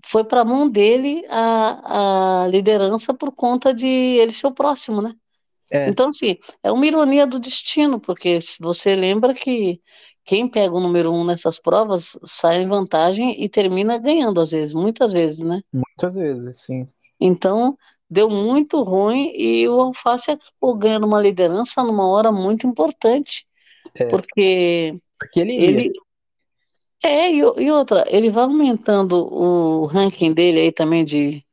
foi 0.05 0.23
para 0.23 0.41
a 0.41 0.45
mão 0.45 0.69
dele 0.69 1.25
a, 1.29 2.43
a 2.43 2.47
liderança 2.47 3.13
por 3.13 3.31
conta 3.31 3.73
de 3.73 3.87
ele 3.87 4.31
ser 4.31 4.47
o 4.47 4.53
próximo, 4.53 5.01
né? 5.01 5.13
É. 5.71 5.89
Então, 5.89 6.09
assim, 6.09 6.37
é 6.61 6.71
uma 6.71 6.85
ironia 6.85 7.25
do 7.25 7.39
destino, 7.39 7.99
porque 7.99 8.39
se 8.41 8.57
você 8.59 8.95
lembra 8.95 9.33
que 9.33 9.81
quem 10.25 10.47
pega 10.47 10.73
o 10.73 10.79
número 10.79 11.11
um 11.11 11.25
nessas 11.25 11.59
provas 11.59 12.17
sai 12.23 12.61
em 12.61 12.67
vantagem 12.67 13.41
e 13.43 13.49
termina 13.49 13.97
ganhando, 13.97 14.39
às 14.41 14.51
vezes, 14.51 14.73
muitas 14.73 15.11
vezes, 15.11 15.39
né? 15.39 15.61
Muitas 15.73 16.13
vezes, 16.15 16.61
sim. 16.61 16.87
Então, 17.19 17.77
deu 18.09 18.29
muito 18.29 18.81
ruim 18.83 19.31
e 19.35 19.67
o 19.67 19.79
Alface 19.79 20.31
acabou 20.31 20.75
ganhando 20.77 21.07
uma 21.07 21.21
liderança 21.21 21.83
numa 21.83 22.07
hora 22.07 22.31
muito 22.31 22.67
importante, 22.67 23.45
É. 23.95 24.05
porque 24.05 24.95
Porque 25.19 25.39
ele, 25.39 25.53
ele. 25.55 25.91
É, 27.03 27.31
e, 27.31 27.37
e 27.39 27.71
outra, 27.71 28.05
ele 28.07 28.29
vai 28.31 28.43
aumentando 28.43 29.15
o 29.17 29.85
ranking 29.87 30.33
dele 30.33 30.59
aí 30.61 30.71
também 30.71 31.03
de, 31.05 31.45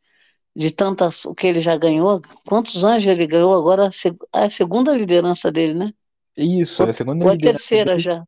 de 0.57 0.71
tantas, 0.73 1.25
o 1.27 1.35
que 1.35 1.47
ele 1.49 1.61
já 1.61 1.77
ganhou. 1.79 2.21
Quantos 2.49 2.85
anjos 2.85 3.09
ele 3.13 3.27
ganhou 3.29 3.55
agora? 3.55 3.89
A 3.89 3.93
seg- 3.93 4.19
a 4.33 4.51
segunda 4.51 4.97
liderança 4.97 5.53
dele, 5.53 5.75
né? 5.75 5.95
Isso, 6.37 6.85
é 6.85 6.91
a 6.91 6.93
segunda 6.95 7.25
Ou 7.25 7.29
a 7.31 7.35
liderança 7.35 7.79
terceira 7.87 7.95
dele. 7.95 8.07
já. 8.07 8.19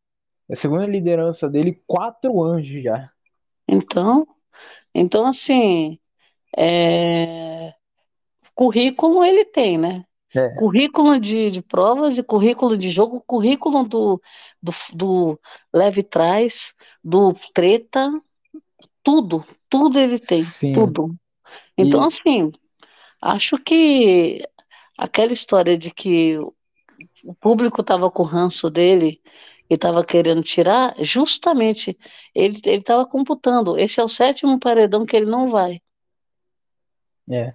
É 0.51 0.55
a 0.55 0.57
segunda 0.57 0.87
liderança 0.87 1.49
dele, 1.51 1.83
quatro 1.87 2.43
anjos 2.43 2.83
já. 2.85 3.13
Então, 3.69 4.27
então 4.95 5.27
assim, 5.27 5.99
é, 6.57 7.75
currículo 8.55 9.25
ele 9.25 9.45
tem, 9.47 9.79
né? 9.79 10.05
É. 10.35 10.49
Currículo 10.59 11.19
de, 11.21 11.51
de 11.51 11.63
provas 11.63 12.17
e 12.19 12.23
currículo 12.23 12.77
de 12.77 12.91
jogo, 12.91 13.23
currículo 13.27 13.85
do, 13.85 14.23
do, 14.63 14.73
do 14.95 15.41
leve 15.73 16.03
trás, 16.03 16.75
do 17.03 17.35
treta, 17.55 18.11
tudo, 19.03 19.45
tudo 19.69 19.99
ele 19.99 20.19
tem, 20.19 20.43
Sim. 20.45 20.75
tudo. 20.75 21.15
Então, 21.77 22.03
E- 22.03 22.07
assim, 22.07 22.53
acho 23.21 23.59
que 23.59 24.41
aquela 24.99 25.33
história 25.33 25.77
de 25.79 25.91
que 25.91 26.39
o 27.25 27.35
público 27.35 27.81
estava 27.81 28.11
com 28.11 28.23
o 28.23 28.27
ranço 28.27 28.71
dele 28.71 29.21
e 29.71 29.75
estava 29.75 30.05
querendo 30.05 30.43
tirar, 30.43 30.95
justamente 31.01 31.97
ele 32.35 32.61
ele 32.65 32.79
estava 32.79 33.07
computando. 33.07 33.79
Esse 33.79 34.01
é 34.01 34.05
o 34.05 34.09
sétimo 34.09 34.59
paredão 34.61 35.07
que 35.07 35.17
ele 35.17 35.27
não 35.27 35.51
vai. 35.51 35.81
É. 37.31 37.55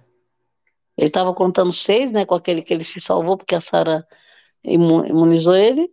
Ele 0.98 1.06
estava 1.06 1.32
contando 1.32 1.70
seis, 1.70 2.10
né, 2.10 2.26
com 2.26 2.34
aquele 2.34 2.60
que 2.60 2.74
ele 2.74 2.82
se 2.82 3.00
salvou 3.00 3.38
porque 3.38 3.54
a 3.54 3.60
Sara 3.60 4.04
imu- 4.64 5.06
imunizou 5.06 5.54
ele, 5.54 5.88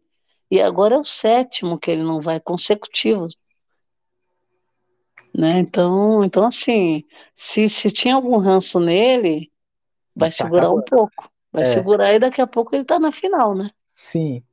e 0.49 0.59
agora 0.59 0.95
é 0.95 0.97
o 0.97 1.03
sétimo 1.03 1.77
que 1.77 1.91
ele 1.91 2.01
não 2.01 2.19
vai, 2.19 2.39
consecutivo. 2.39 3.27
Né? 5.31 5.59
Então, 5.59 6.23
então 6.23 6.47
assim, 6.47 7.03
se, 7.35 7.69
se 7.69 7.91
tinha 7.91 8.15
algum 8.15 8.37
ranço 8.37 8.79
nele, 8.79 9.51
vai 10.15 10.31
Tá 10.31 10.37
segurar 10.37 10.71
um 10.71 10.79
acabando. 10.79 10.89
pouco. 10.89 11.29
Vai 11.53 11.61
É. 11.61 11.65
segurar 11.65 12.13
e 12.13 12.19
daqui 12.19 12.41
a 12.41 12.47
pouco 12.47 12.75
ele 12.75 12.83
tá 12.83 12.99
na 12.99 13.11
final, 13.11 13.53
né? 13.53 13.69
Sim. 13.93 14.43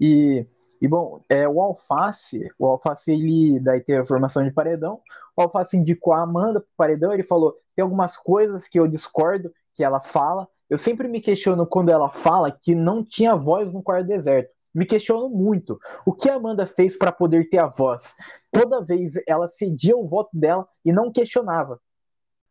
E, 0.00 0.44
e 0.82 0.88
bom, 0.88 1.22
é, 1.28 1.46
o 1.48 1.60
Alface, 1.60 2.50
o 2.58 2.66
Alface, 2.66 3.12
ele 3.12 3.60
daí 3.60 3.80
teve 3.80 4.00
a 4.00 4.06
formação 4.06 4.42
de 4.42 4.50
paredão. 4.50 5.00
O 5.36 5.42
Alface 5.42 5.76
indicou 5.76 6.12
a 6.12 6.22
Amanda 6.22 6.60
pro 6.60 6.68
paredão, 6.76 7.12
ele 7.12 7.22
falou: 7.22 7.56
tem 7.76 7.82
algumas 7.82 8.16
coisas 8.16 8.66
que 8.66 8.78
eu 8.78 8.88
discordo 8.88 9.52
que 9.80 9.84
ela 9.84 9.98
fala. 9.98 10.46
Eu 10.68 10.76
sempre 10.76 11.08
me 11.08 11.22
questiono 11.22 11.66
quando 11.66 11.88
ela 11.88 12.10
fala 12.10 12.50
que 12.50 12.74
não 12.74 13.02
tinha 13.02 13.34
voz 13.34 13.72
no 13.72 13.82
quarto 13.82 14.06
deserto. 14.06 14.50
Me 14.74 14.84
questiono 14.84 15.30
muito. 15.30 15.80
O 16.04 16.12
que 16.12 16.28
a 16.28 16.34
Amanda 16.34 16.66
fez 16.66 16.98
para 16.98 17.10
poder 17.10 17.48
ter 17.48 17.56
a 17.56 17.66
voz? 17.66 18.14
Toda 18.52 18.84
vez 18.84 19.14
ela 19.26 19.48
cedia 19.48 19.96
o 19.96 20.06
voto 20.06 20.28
dela 20.34 20.68
e 20.84 20.92
não 20.92 21.10
questionava. 21.10 21.80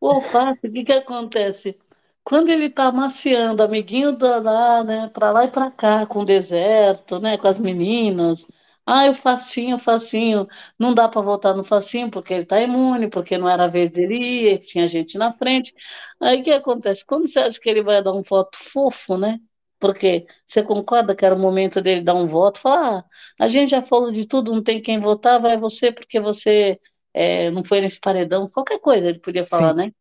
O 0.00 0.08
alface, 0.08 0.66
o 0.66 0.72
que 0.72 0.84
que 0.84 0.92
acontece? 0.92 1.78
Quando 2.24 2.48
ele 2.48 2.68
tá 2.68 2.86
amaciando, 2.86 3.62
amiguinho 3.62 4.18
da 4.18 4.38
lá, 4.38 4.82
né, 4.82 5.08
pra 5.14 5.30
lá 5.30 5.44
e 5.44 5.50
pra 5.52 5.70
cá, 5.70 6.04
com 6.04 6.22
o 6.22 6.24
deserto, 6.24 7.20
né, 7.20 7.38
com 7.38 7.46
as 7.46 7.60
meninas. 7.60 8.44
Ai, 8.86 9.10
o 9.10 9.14
facinho, 9.14 9.76
o 9.76 9.78
facinho. 9.78 10.46
Não 10.78 10.92
dá 10.94 11.08
pra 11.08 11.20
votar 11.22 11.54
no 11.54 11.62
facinho 11.64 12.10
porque 12.10 12.34
ele 12.34 12.44
tá 12.46 12.60
imune, 12.60 13.08
porque 13.08 13.38
não 13.38 13.48
era 13.48 13.64
a 13.64 13.68
vez 13.68 13.90
dele 13.90 14.14
ir, 14.52 14.58
tinha 14.60 14.88
gente 14.88 15.16
na 15.18 15.32
frente. 15.32 15.74
Aí 16.20 16.40
o 16.40 16.44
que 16.44 16.50
acontece? 16.52 17.04
Quando 17.04 17.28
você 17.28 17.38
acha 17.38 17.60
que 17.60 17.68
ele 17.68 17.82
vai 17.82 18.02
dar 18.02 18.12
um 18.12 18.22
voto 18.22 18.58
fofo, 18.58 19.16
né? 19.16 19.38
Porque 19.78 20.26
você 20.46 20.62
concorda 20.62 21.14
que 21.14 21.24
era 21.24 21.34
o 21.34 21.38
momento 21.38 21.80
dele 21.80 22.02
dar 22.02 22.14
um 22.14 22.26
voto, 22.26 22.60
falar, 22.60 22.98
ah, 22.98 23.04
a 23.44 23.46
gente 23.48 23.70
já 23.70 23.82
falou 23.82 24.12
de 24.12 24.26
tudo, 24.26 24.52
não 24.52 24.62
tem 24.62 24.82
quem 24.82 25.00
votar, 25.00 25.40
vai 25.40 25.56
você 25.56 25.90
porque 25.92 26.20
você 26.20 26.78
é, 27.14 27.50
não 27.50 27.64
foi 27.64 27.80
nesse 27.80 27.98
paredão, 28.00 28.48
qualquer 28.50 28.78
coisa 28.80 29.08
ele 29.08 29.18
podia 29.20 29.44
falar, 29.46 29.72
Sim. 29.72 29.76
né? 29.86 29.92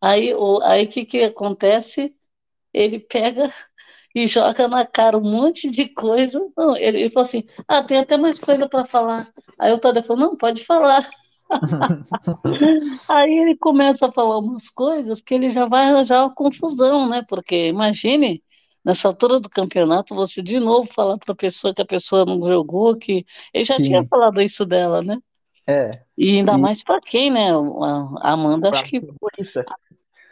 Aí 0.00 0.34
o 0.34 0.60
aí 0.62 0.86
que 0.86 1.04
que 1.04 1.22
acontece? 1.24 2.14
Ele 2.72 3.00
pega 3.00 3.52
e 4.16 4.26
joga 4.28 4.68
na 4.68 4.86
cara 4.86 5.18
um 5.18 5.22
monte 5.22 5.70
de 5.70 5.88
coisa. 5.90 6.40
Não, 6.58 6.76
ele, 6.76 7.00
ele 7.02 7.10
falou 7.10 7.26
assim: 7.28 7.44
Ah, 7.68 7.84
tem 7.84 7.98
até 7.98 8.18
mais 8.18 8.40
coisa 8.40 8.68
para 8.68 8.86
falar. 8.86 9.28
Aí 9.60 9.72
o 9.72 9.78
Tadeu 9.80 10.04
falou: 10.04 10.22
Não, 10.30 10.36
pode 10.38 10.64
falar. 10.66 11.08
Aí 13.08 13.30
ele 13.38 13.56
começa 13.56 14.06
a 14.06 14.12
falar 14.12 14.38
umas 14.38 14.68
coisas 14.68 15.20
que 15.20 15.34
ele 15.34 15.50
já 15.50 15.66
vai 15.66 15.84
arranjar 15.86 16.22
uma 16.24 16.34
confusão, 16.34 17.08
né? 17.08 17.22
Porque 17.28 17.68
imagine, 17.68 18.42
nessa 18.84 19.08
altura 19.08 19.40
do 19.40 19.48
campeonato, 19.50 20.14
você 20.14 20.42
de 20.42 20.58
novo 20.60 20.92
falar 20.92 21.18
para 21.18 21.32
a 21.32 21.36
pessoa 21.36 21.74
que 21.74 21.82
a 21.82 21.86
pessoa 21.86 22.24
não 22.24 22.46
jogou, 22.46 22.96
que 22.96 23.24
ele 23.52 23.64
já 23.64 23.76
Sim. 23.76 23.82
tinha 23.82 24.02
falado 24.04 24.40
isso 24.42 24.64
dela, 24.64 25.02
né? 25.02 25.18
É, 25.66 26.06
E 26.16 26.36
ainda 26.38 26.56
E- 26.56 26.58
mais 26.58 26.82
para 26.82 27.00
quem, 27.00 27.30
né? 27.30 27.50
A 27.52 28.32
Amanda, 28.32 28.70
acho 28.70 28.84
que 28.84 29.00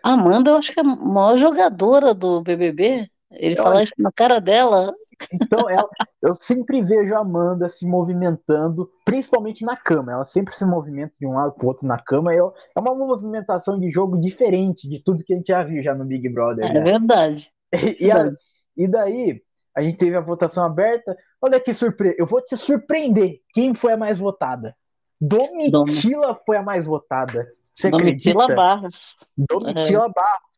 a 0.02 0.12
Amanda, 0.12 0.50
eu 0.50 0.56
acho 0.56 0.72
que 0.72 0.80
é 0.80 0.82
a 0.82 0.86
maior 0.86 1.36
jogadora 1.36 2.14
do 2.14 2.42
BBB. 2.42 3.10
Ele 3.36 3.56
falar 3.56 3.76
acho- 3.76 3.84
isso 3.84 3.94
na 3.98 4.12
cara 4.12 4.40
dela. 4.40 4.94
Então, 5.32 5.70
ela, 5.70 5.88
eu 6.20 6.34
sempre 6.34 6.82
vejo 6.82 7.14
a 7.14 7.20
Amanda 7.20 7.68
se 7.68 7.86
movimentando, 7.86 8.90
principalmente 9.04 9.64
na 9.64 9.76
cama. 9.76 10.12
Ela 10.12 10.24
sempre 10.24 10.54
se 10.54 10.64
movimenta 10.64 11.14
de 11.20 11.26
um 11.26 11.34
lado 11.34 11.52
para 11.52 11.64
o 11.64 11.68
outro 11.68 11.86
na 11.86 11.98
cama. 11.98 12.34
e 12.34 12.38
eu- 12.38 12.52
é 12.76 12.80
uma 12.80 12.94
movimentação 12.94 13.78
de 13.78 13.90
jogo 13.90 14.20
diferente 14.20 14.88
de 14.88 15.02
tudo 15.02 15.22
que 15.24 15.32
a 15.32 15.36
gente 15.36 15.46
já 15.48 15.62
viu 15.62 15.82
já 15.82 15.94
no 15.94 16.04
Big 16.04 16.28
Brother. 16.28 16.64
É 16.64 16.72
né? 16.74 16.80
verdade. 16.80 17.50
E, 18.00 18.10
a- 18.10 18.32
e 18.76 18.88
daí, 18.88 19.40
a 19.74 19.82
gente 19.82 19.98
teve 19.98 20.16
a 20.16 20.20
votação 20.20 20.64
aberta. 20.64 21.16
Olha 21.40 21.60
que 21.60 21.72
surpresa. 21.74 22.14
Eu 22.18 22.26
vou 22.26 22.40
te 22.40 22.56
surpreender. 22.56 23.40
Quem 23.52 23.72
foi 23.74 23.92
a 23.92 23.96
mais 23.96 24.18
votada? 24.18 24.74
Domitila 25.20 26.38
foi 26.44 26.56
a 26.56 26.62
mais 26.62 26.86
votada. 26.86 27.46
Você 27.72 27.90
Domitila 27.90 28.44
acredita? 28.44 28.54
Barros. 28.56 29.16
Domitila 29.36 30.08
Barros. 30.08 30.53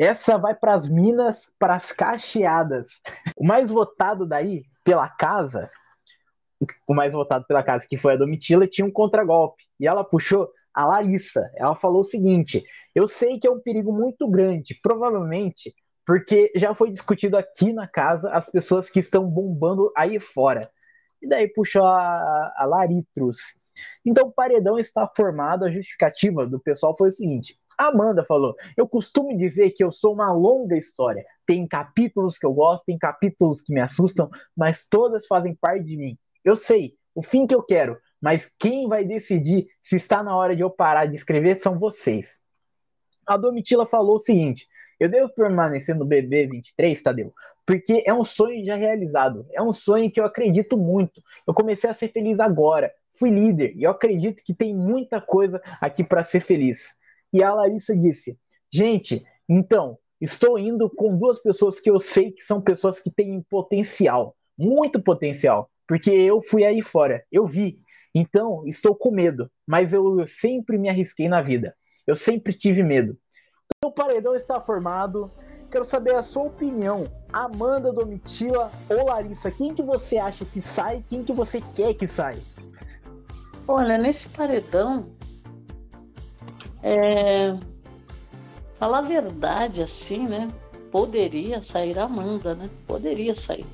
Essa 0.00 0.38
vai 0.38 0.54
para 0.54 0.72
as 0.72 0.88
minas, 0.88 1.52
para 1.58 1.74
as 1.74 1.92
cacheadas. 1.92 3.02
O 3.36 3.46
mais 3.46 3.68
votado 3.68 4.24
daí 4.24 4.64
pela 4.82 5.06
casa, 5.06 5.70
o 6.88 6.94
mais 6.94 7.12
votado 7.12 7.44
pela 7.46 7.62
casa, 7.62 7.86
que 7.86 7.98
foi 7.98 8.14
a 8.14 8.16
Domitila, 8.16 8.66
tinha 8.66 8.86
um 8.86 8.90
contragolpe. 8.90 9.62
E 9.78 9.86
ela 9.86 10.02
puxou 10.02 10.50
a 10.72 10.86
Larissa. 10.86 11.50
Ela 11.54 11.76
falou 11.76 12.00
o 12.00 12.04
seguinte: 12.04 12.64
Eu 12.94 13.06
sei 13.06 13.38
que 13.38 13.46
é 13.46 13.50
um 13.50 13.60
perigo 13.60 13.92
muito 13.92 14.26
grande, 14.26 14.74
provavelmente, 14.82 15.74
porque 16.06 16.50
já 16.56 16.72
foi 16.72 16.90
discutido 16.90 17.36
aqui 17.36 17.74
na 17.74 17.86
casa 17.86 18.30
as 18.30 18.48
pessoas 18.48 18.88
que 18.88 19.00
estão 19.00 19.28
bombando 19.28 19.92
aí 19.94 20.18
fora. 20.18 20.70
E 21.20 21.28
daí 21.28 21.46
puxou 21.46 21.84
a, 21.84 22.54
a 22.56 22.64
Laritros. 22.64 23.36
Então 24.02 24.28
o 24.28 24.32
paredão 24.32 24.78
está 24.78 25.06
formado, 25.14 25.66
a 25.66 25.70
justificativa 25.70 26.46
do 26.46 26.58
pessoal 26.58 26.96
foi 26.96 27.10
o 27.10 27.12
seguinte: 27.12 27.59
Amanda 27.88 28.24
falou: 28.24 28.54
Eu 28.76 28.86
costumo 28.86 29.36
dizer 29.36 29.70
que 29.70 29.82
eu 29.82 29.90
sou 29.90 30.12
uma 30.14 30.32
longa 30.32 30.76
história. 30.76 31.24
Tem 31.46 31.66
capítulos 31.66 32.36
que 32.38 32.46
eu 32.46 32.52
gosto, 32.52 32.84
tem 32.84 32.98
capítulos 32.98 33.60
que 33.60 33.72
me 33.72 33.80
assustam, 33.80 34.30
mas 34.56 34.86
todas 34.86 35.26
fazem 35.26 35.54
parte 35.54 35.84
de 35.84 35.96
mim. 35.96 36.18
Eu 36.44 36.56
sei 36.56 36.94
o 37.14 37.22
fim 37.22 37.46
que 37.46 37.54
eu 37.54 37.62
quero, 37.62 37.98
mas 38.20 38.48
quem 38.58 38.88
vai 38.88 39.04
decidir 39.04 39.68
se 39.82 39.96
está 39.96 40.22
na 40.22 40.36
hora 40.36 40.54
de 40.54 40.62
eu 40.62 40.70
parar 40.70 41.06
de 41.06 41.14
escrever 41.14 41.56
são 41.56 41.78
vocês. 41.78 42.38
A 43.26 43.36
Domitila 43.36 43.86
falou 43.86 44.16
o 44.16 44.20
seguinte: 44.20 44.68
Eu 44.98 45.08
devo 45.08 45.28
permanecer 45.30 45.94
no 45.94 46.04
BB 46.04 46.48
23, 46.48 47.02
Tadeu, 47.02 47.32
porque 47.66 48.02
é 48.06 48.12
um 48.12 48.24
sonho 48.24 48.64
já 48.64 48.76
realizado. 48.76 49.46
É 49.52 49.62
um 49.62 49.72
sonho 49.72 50.10
que 50.10 50.20
eu 50.20 50.24
acredito 50.24 50.76
muito. 50.76 51.22
Eu 51.46 51.54
comecei 51.54 51.88
a 51.88 51.94
ser 51.94 52.08
feliz 52.08 52.40
agora. 52.40 52.92
Fui 53.14 53.30
líder 53.30 53.74
e 53.76 53.82
eu 53.82 53.90
acredito 53.90 54.42
que 54.42 54.54
tem 54.54 54.74
muita 54.74 55.20
coisa 55.20 55.60
aqui 55.80 56.02
para 56.02 56.22
ser 56.22 56.40
feliz. 56.40 56.96
E 57.32 57.42
a 57.42 57.52
Larissa 57.54 57.96
disse: 57.96 58.38
Gente, 58.72 59.24
então, 59.48 59.98
estou 60.20 60.58
indo 60.58 60.88
com 60.88 61.16
duas 61.16 61.40
pessoas 61.40 61.80
que 61.80 61.90
eu 61.90 61.98
sei 61.98 62.30
que 62.32 62.42
são 62.42 62.60
pessoas 62.60 63.00
que 63.00 63.10
têm 63.10 63.42
potencial, 63.42 64.36
muito 64.58 65.02
potencial, 65.02 65.70
porque 65.86 66.10
eu 66.10 66.42
fui 66.42 66.64
aí 66.64 66.82
fora, 66.82 67.24
eu 67.32 67.46
vi. 67.46 67.80
Então, 68.14 68.64
estou 68.66 68.94
com 68.94 69.10
medo, 69.10 69.50
mas 69.66 69.92
eu 69.92 70.26
sempre 70.26 70.76
me 70.78 70.88
arrisquei 70.88 71.28
na 71.28 71.40
vida. 71.40 71.76
Eu 72.06 72.16
sempre 72.16 72.52
tive 72.52 72.82
medo. 72.82 73.16
Então, 73.76 73.90
o 73.90 73.94
paredão 73.94 74.34
está 74.34 74.60
formado. 74.60 75.30
Quero 75.70 75.84
saber 75.84 76.16
a 76.16 76.22
sua 76.22 76.44
opinião. 76.44 77.04
Amanda, 77.32 77.92
Domitila 77.92 78.72
ou 78.88 79.06
Larissa, 79.06 79.50
quem 79.50 79.72
que 79.72 79.82
você 79.82 80.18
acha 80.18 80.44
que 80.44 80.60
sai? 80.60 81.04
Quem 81.08 81.22
que 81.22 81.32
você 81.32 81.60
quer 81.74 81.94
que 81.94 82.06
saia? 82.06 82.40
Olha, 83.68 83.96
nesse 83.96 84.28
paredão, 84.30 85.06
é... 86.82 87.56
falar 88.78 88.98
a 88.98 89.02
verdade 89.02 89.82
assim, 89.82 90.26
né? 90.26 90.48
Poderia 90.90 91.62
sair 91.62 91.98
a 91.98 92.04
Amanda, 92.04 92.54
né? 92.54 92.68
Poderia 92.86 93.34
sair. 93.34 93.66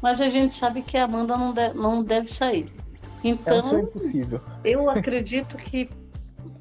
Mas 0.00 0.20
a 0.20 0.28
gente 0.28 0.54
sabe 0.54 0.82
que 0.82 0.96
a 0.96 1.04
Amanda 1.04 1.36
não, 1.36 1.52
deve, 1.52 1.78
não 1.78 2.02
deve 2.02 2.28
sair. 2.28 2.72
Então, 3.22 3.76
é 3.76 3.80
impossível. 3.80 4.40
eu 4.64 4.88
acredito 4.88 5.56
que 5.56 5.88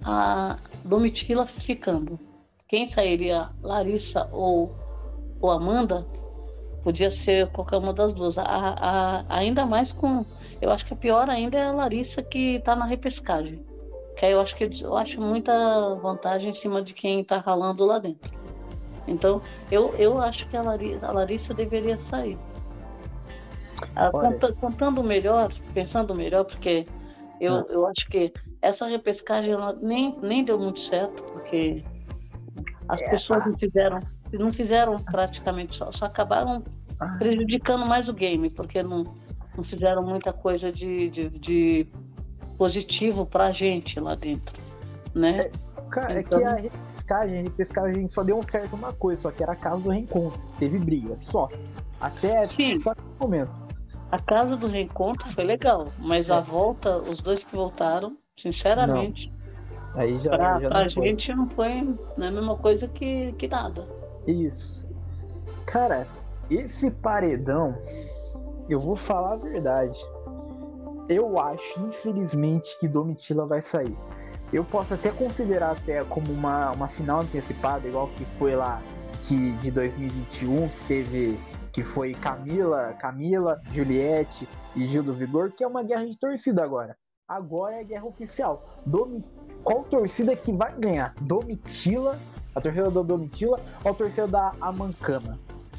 a 0.04 0.58
Domitila 0.84 1.46
ficando. 1.46 2.20
Quem 2.68 2.86
sairia, 2.86 3.50
Larissa 3.62 4.28
ou, 4.32 4.76
ou 5.40 5.52
Amanda, 5.52 6.06
podia 6.84 7.12
ser 7.12 7.48
qualquer 7.52 7.78
uma 7.78 7.94
das 7.94 8.14
duas. 8.14 8.38
A, 8.38 8.44
a, 8.44 9.26
ainda 9.30 9.66
mais 9.66 9.92
com. 9.92 10.26
Eu 10.62 10.72
acho 10.72 10.86
que 10.86 10.94
a 10.94 10.98
pior 10.98 11.30
ainda 11.30 11.58
é 11.58 11.66
a 11.66 11.72
Larissa 11.72 12.22
que 12.22 12.56
está 12.56 12.76
na 12.76 12.86
repescagem. 12.86 13.64
Que 14.18 14.26
aí 14.26 14.32
eu 14.32 14.42
acho 14.42 14.56
que 14.56 14.68
eu 14.84 14.98
acho 14.98 15.22
muita 15.22 15.94
vantagem 16.02 16.50
em 16.50 16.54
cima 16.54 16.82
de 16.82 16.92
quem 16.92 17.22
está 17.22 17.38
ralando 17.38 17.86
lá 17.86 18.00
dentro. 18.00 18.36
Então, 19.08 19.42
eu, 19.72 19.94
eu 19.94 20.20
acho 20.20 20.48
que 20.48 20.58
a 20.58 20.62
Larissa, 20.64 21.06
a 21.06 21.12
Larissa 21.12 21.54
deveria 21.54 22.00
sair. 22.00 22.38
Ah, 23.96 24.10
contando 24.60 25.04
melhor, 25.04 25.54
pensando 25.72 26.16
melhor, 26.16 26.46
porque 26.46 26.88
eu, 27.40 27.58
ah. 27.58 27.66
eu 27.70 27.86
acho 27.86 28.10
que 28.10 28.34
essa 28.60 28.88
repescagem 28.88 29.56
nem, 29.84 30.20
nem 30.20 30.44
deu 30.44 30.58
muito 30.58 30.80
certo, 30.80 31.22
porque 31.32 31.86
as 32.90 33.04
é, 33.04 33.10
pessoas 33.12 33.46
não 33.46 33.56
fizeram, 33.56 34.00
não 34.34 34.52
fizeram 34.52 34.98
praticamente 34.98 35.76
só, 35.76 35.92
só 35.92 36.06
acabaram 36.06 36.64
ah. 37.00 37.18
prejudicando 37.20 37.88
mais 37.88 38.10
o 38.10 38.14
game, 38.14 38.50
porque 38.50 38.82
não, 38.82 39.04
não 39.56 39.64
fizeram 39.64 40.02
muita 40.02 40.34
coisa 40.34 40.72
de, 40.72 41.08
de, 41.08 41.30
de 41.30 41.88
positivo 42.58 43.26
pra 43.26 43.52
gente 43.52 44.00
lá 44.00 44.16
dentro, 44.16 44.58
né? 45.14 45.38
É, 45.38 45.52
cara, 45.90 46.20
então... 46.20 46.20
é 46.20 46.24
que 46.24 46.36
então 46.36 46.48
a 46.48 46.56
repescagem, 46.56 47.40
a 47.40 47.44
repescagem 47.44 48.08
só 48.08 48.24
deu 48.24 48.38
um 48.38 48.44
certo 48.44 48.76
uma 48.76 48.94
coisa, 48.94 49.24
só 49.24 49.32
que 49.32 49.44
era 49.44 49.54
a 49.54 49.56
casa 49.56 49.82
do 49.82 49.90
reencontro, 49.90 50.40
teve 50.60 50.78
briga, 50.80 51.16
só. 51.16 51.50
Até 52.00 52.44
Sim. 52.44 52.80
só 52.80 52.94
momento. 53.20 53.52
A 54.12 54.20
casa 54.20 54.56
do 54.56 54.68
reencontro 54.68 55.28
foi 55.34 55.44
legal, 55.44 55.88
mas 56.00 56.30
é. 56.30 56.34
a 56.34 56.40
volta, 56.40 56.98
os 56.98 57.20
dois 57.20 57.44
que 57.44 57.56
voltaram, 57.56 58.18
sinceramente, 58.36 59.30
não. 59.30 59.38
Aí 60.02 60.20
já, 60.20 60.30
pra, 60.30 60.60
já 60.60 60.70
pra 60.70 60.82
não 60.82 60.90
gente 60.90 61.28
foi. 61.28 61.36
não 61.36 61.48
foi 61.48 61.98
né, 62.18 62.28
a 62.28 62.32
mesma 62.32 62.56
coisa 62.56 62.88
que, 62.88 63.34
que 63.34 63.48
nada. 63.48 63.86
Isso. 64.28 64.88
Cara, 65.66 66.08
esse 66.50 66.92
paredão, 66.92 67.76
eu 68.70 68.80
vou 68.80 68.96
falar 68.96 69.34
a 69.34 69.38
verdade. 69.38 69.98
Eu 71.10 71.40
acho, 71.40 71.80
infelizmente, 71.80 72.78
que 72.80 72.88
Domitila 72.88 73.46
vai 73.46 73.62
sair. 73.62 73.98
Eu 74.52 74.64
posso 74.64 74.94
até 74.94 75.12
considerar 75.12 75.72
até 75.72 76.04
como 76.04 76.32
uma, 76.32 76.72
uma 76.72 76.88
final 76.88 77.22
antecipada, 77.22 77.88
igual 77.88 78.08
que 78.08 78.26
foi 78.38 78.56
lá 78.56 78.82
que, 79.28 79.52
de 79.54 79.72
2021, 79.72 80.68
que 80.68 80.86
teve 80.88 81.40
que 81.72 81.84
foi 81.84 82.16
Camila, 82.16 82.96
Camila, 83.00 83.62
Juliette 83.72 84.50
e 84.76 84.88
Gil 84.88 85.04
do 85.04 85.14
Vigor, 85.14 85.52
que 85.52 85.64
é 85.64 85.68
uma 85.68 85.84
guerra 85.84 86.08
de 86.08 86.18
torcida 86.18 86.64
agora. 86.64 86.98
Agora 87.28 87.76
é 87.76 87.82
a 87.82 87.84
guerra 87.84 88.06
oficial. 88.06 88.82
Domi... 88.84 89.24
Qual 89.64 89.84
torcida 89.84 90.36
que 90.36 90.52
vai 90.52 90.74
ganhar? 90.76 91.14
Domitila, 91.22 92.18
a 92.56 92.62
torcida 92.62 92.90
da 92.90 93.02
Domitila 93.04 93.60
ou 93.84 93.92
a 93.92 93.94
torcida 93.94 94.28
da 94.28 94.54
Amancama? 94.60 95.38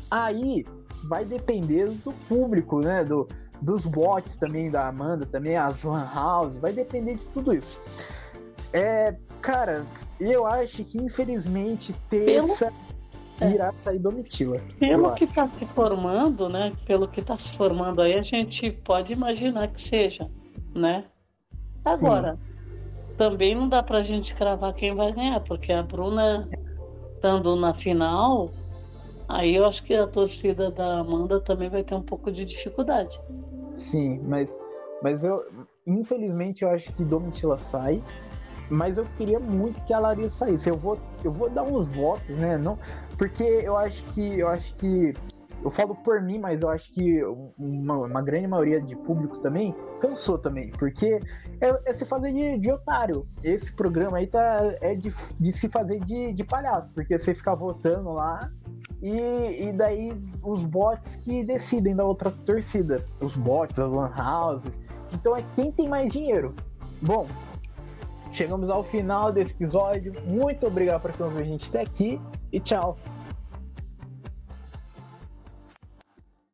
Aí 0.09 0.65
vai 1.09 1.25
depender 1.25 1.89
do 1.89 2.13
público, 2.29 2.81
né? 2.81 3.03
Do, 3.03 3.27
dos 3.61 3.85
bots 3.85 4.37
também 4.37 4.71
da 4.71 4.89
Amanda, 4.89 5.27
também 5.27 5.57
as 5.57 5.83
Lan 5.83 6.09
House, 6.13 6.57
vai 6.57 6.73
depender 6.73 7.17
de 7.17 7.27
tudo 7.27 7.53
isso. 7.53 7.83
É, 8.73 9.17
cara, 9.41 9.87
eu 10.21 10.47
acho 10.47 10.85
que 10.85 10.99
infelizmente 10.99 11.95
terça. 12.11 12.67
Pelo 12.67 12.89
é. 13.41 13.55
irá 13.55 13.73
sair 13.73 13.99
Domitila. 13.99 14.61
Pelo 14.79 15.15
que 15.15 15.25
está 15.25 15.49
se 15.49 15.65
formando, 15.67 16.49
né? 16.49 16.73
Pelo 16.87 17.07
que 17.07 17.21
está 17.21 17.39
se 17.39 17.53
formando 17.53 18.03
aí, 18.03 18.15
a 18.15 18.23
gente 18.23 18.71
pode 18.71 19.13
imaginar 19.13 19.69
que 19.69 19.81
seja, 19.81 20.29
né? 20.75 21.05
Agora, 21.85 22.35
Sim. 22.35 23.15
também 23.17 23.55
não 23.55 23.69
dá 23.69 23.83
pra 23.83 24.03
gente 24.03 24.35
cravar 24.35 24.73
quem 24.75 24.95
vai 24.95 25.13
ganhar, 25.13 25.41
porque 25.41 25.73
a 25.73 25.83
Bruna 25.83 26.49
estando 27.15 27.55
na 27.57 27.75
final, 27.75 28.51
aí 29.29 29.55
eu 29.55 29.65
acho 29.65 29.83
que 29.85 29.95
a 29.95 30.07
torcida 30.07 30.71
da 30.71 31.01
Amanda 31.01 31.41
também 31.41 31.69
vai 31.69 31.83
ter 31.83 31.95
um 31.95 32.03
pouco 32.03 32.33
de 32.33 32.45
dificuldade. 32.45 33.21
Sim, 33.75 34.21
mas, 34.25 34.57
mas 35.03 35.23
eu 35.23 35.45
infelizmente 35.87 36.63
eu 36.63 36.71
acho 36.71 36.93
que 36.95 37.05
Domitila 37.05 37.57
sai 37.57 38.03
mas 38.71 38.99
eu 38.99 39.07
queria 39.17 39.41
muito 39.41 39.83
que 39.85 39.93
a 39.93 39.99
Larissa 39.99 40.45
saísse. 40.45 40.69
Eu 40.69 40.77
vou, 40.77 40.99
eu 41.25 41.33
vou 41.33 41.49
dar 41.49 41.63
uns 41.63 41.89
votos, 41.89 42.37
né? 42.37 42.59
Não, 42.59 42.79
porque 43.17 43.43
eu 43.43 43.77
acho 43.77 44.03
que 44.13 44.39
eu 44.39 44.49
acho 44.49 44.75
que 44.77 45.15
eu 45.65 45.71
falo 45.71 45.95
por 45.95 46.23
mim, 46.23 46.39
mas 46.39 46.63
eu 46.63 46.69
acho 46.69 46.93
que 46.93 47.21
uma, 47.59 47.99
uma 47.99 48.23
grande 48.23 48.47
maioria 48.47 48.81
de 48.81 48.95
público 48.95 49.39
também 49.41 49.75
cansou 50.01 50.39
também, 50.39 50.71
porque 50.71 51.21
é, 51.61 51.91
é 51.91 51.93
se 51.93 52.05
fazer 52.05 52.33
de, 52.33 52.59
de, 52.59 52.71
otário. 52.71 53.27
Esse 53.43 53.73
programa 53.73 54.19
aí 54.19 54.29
tá, 54.29 54.59
é 54.81 54.95
de, 54.95 55.13
de 55.39 55.53
se 55.53 55.69
fazer 55.69 55.99
de, 56.01 56.33
de 56.33 56.45
palhaço, 56.45 56.89
porque 56.95 57.19
você 57.19 57.35
fica 57.35 57.57
votando 57.57 58.13
lá 58.13 58.39
e, 59.03 59.69
e 59.69 59.73
daí 59.73 60.13
os 60.43 60.65
bots 60.65 61.17
que 61.17 61.45
decidem 61.45 61.95
da 61.95 62.05
outra 62.05 62.31
torcida. 62.31 63.05
Os 63.21 63.37
bots, 63.37 63.79
as 63.79 63.91
lan 63.91 64.11
houses. 64.17 64.79
Então 65.13 65.37
é 65.37 65.45
quem 65.55 65.71
tem 65.71 65.89
mais 65.89 66.13
dinheiro. 66.13 66.55
Bom, 67.01 67.27
chegamos 68.33 68.69
ao 68.69 68.83
final 68.83 69.33
desse 69.33 69.53
episódio. 69.53 70.13
Muito 70.25 70.67
obrigado 70.67 71.03
por 71.03 71.13
ter 71.13 71.23
ouvido 71.23 71.41
a 71.41 71.45
gente 71.45 71.69
até 71.69 71.83
aqui 71.83 72.21
e 72.53 72.61
tchau. 72.61 72.97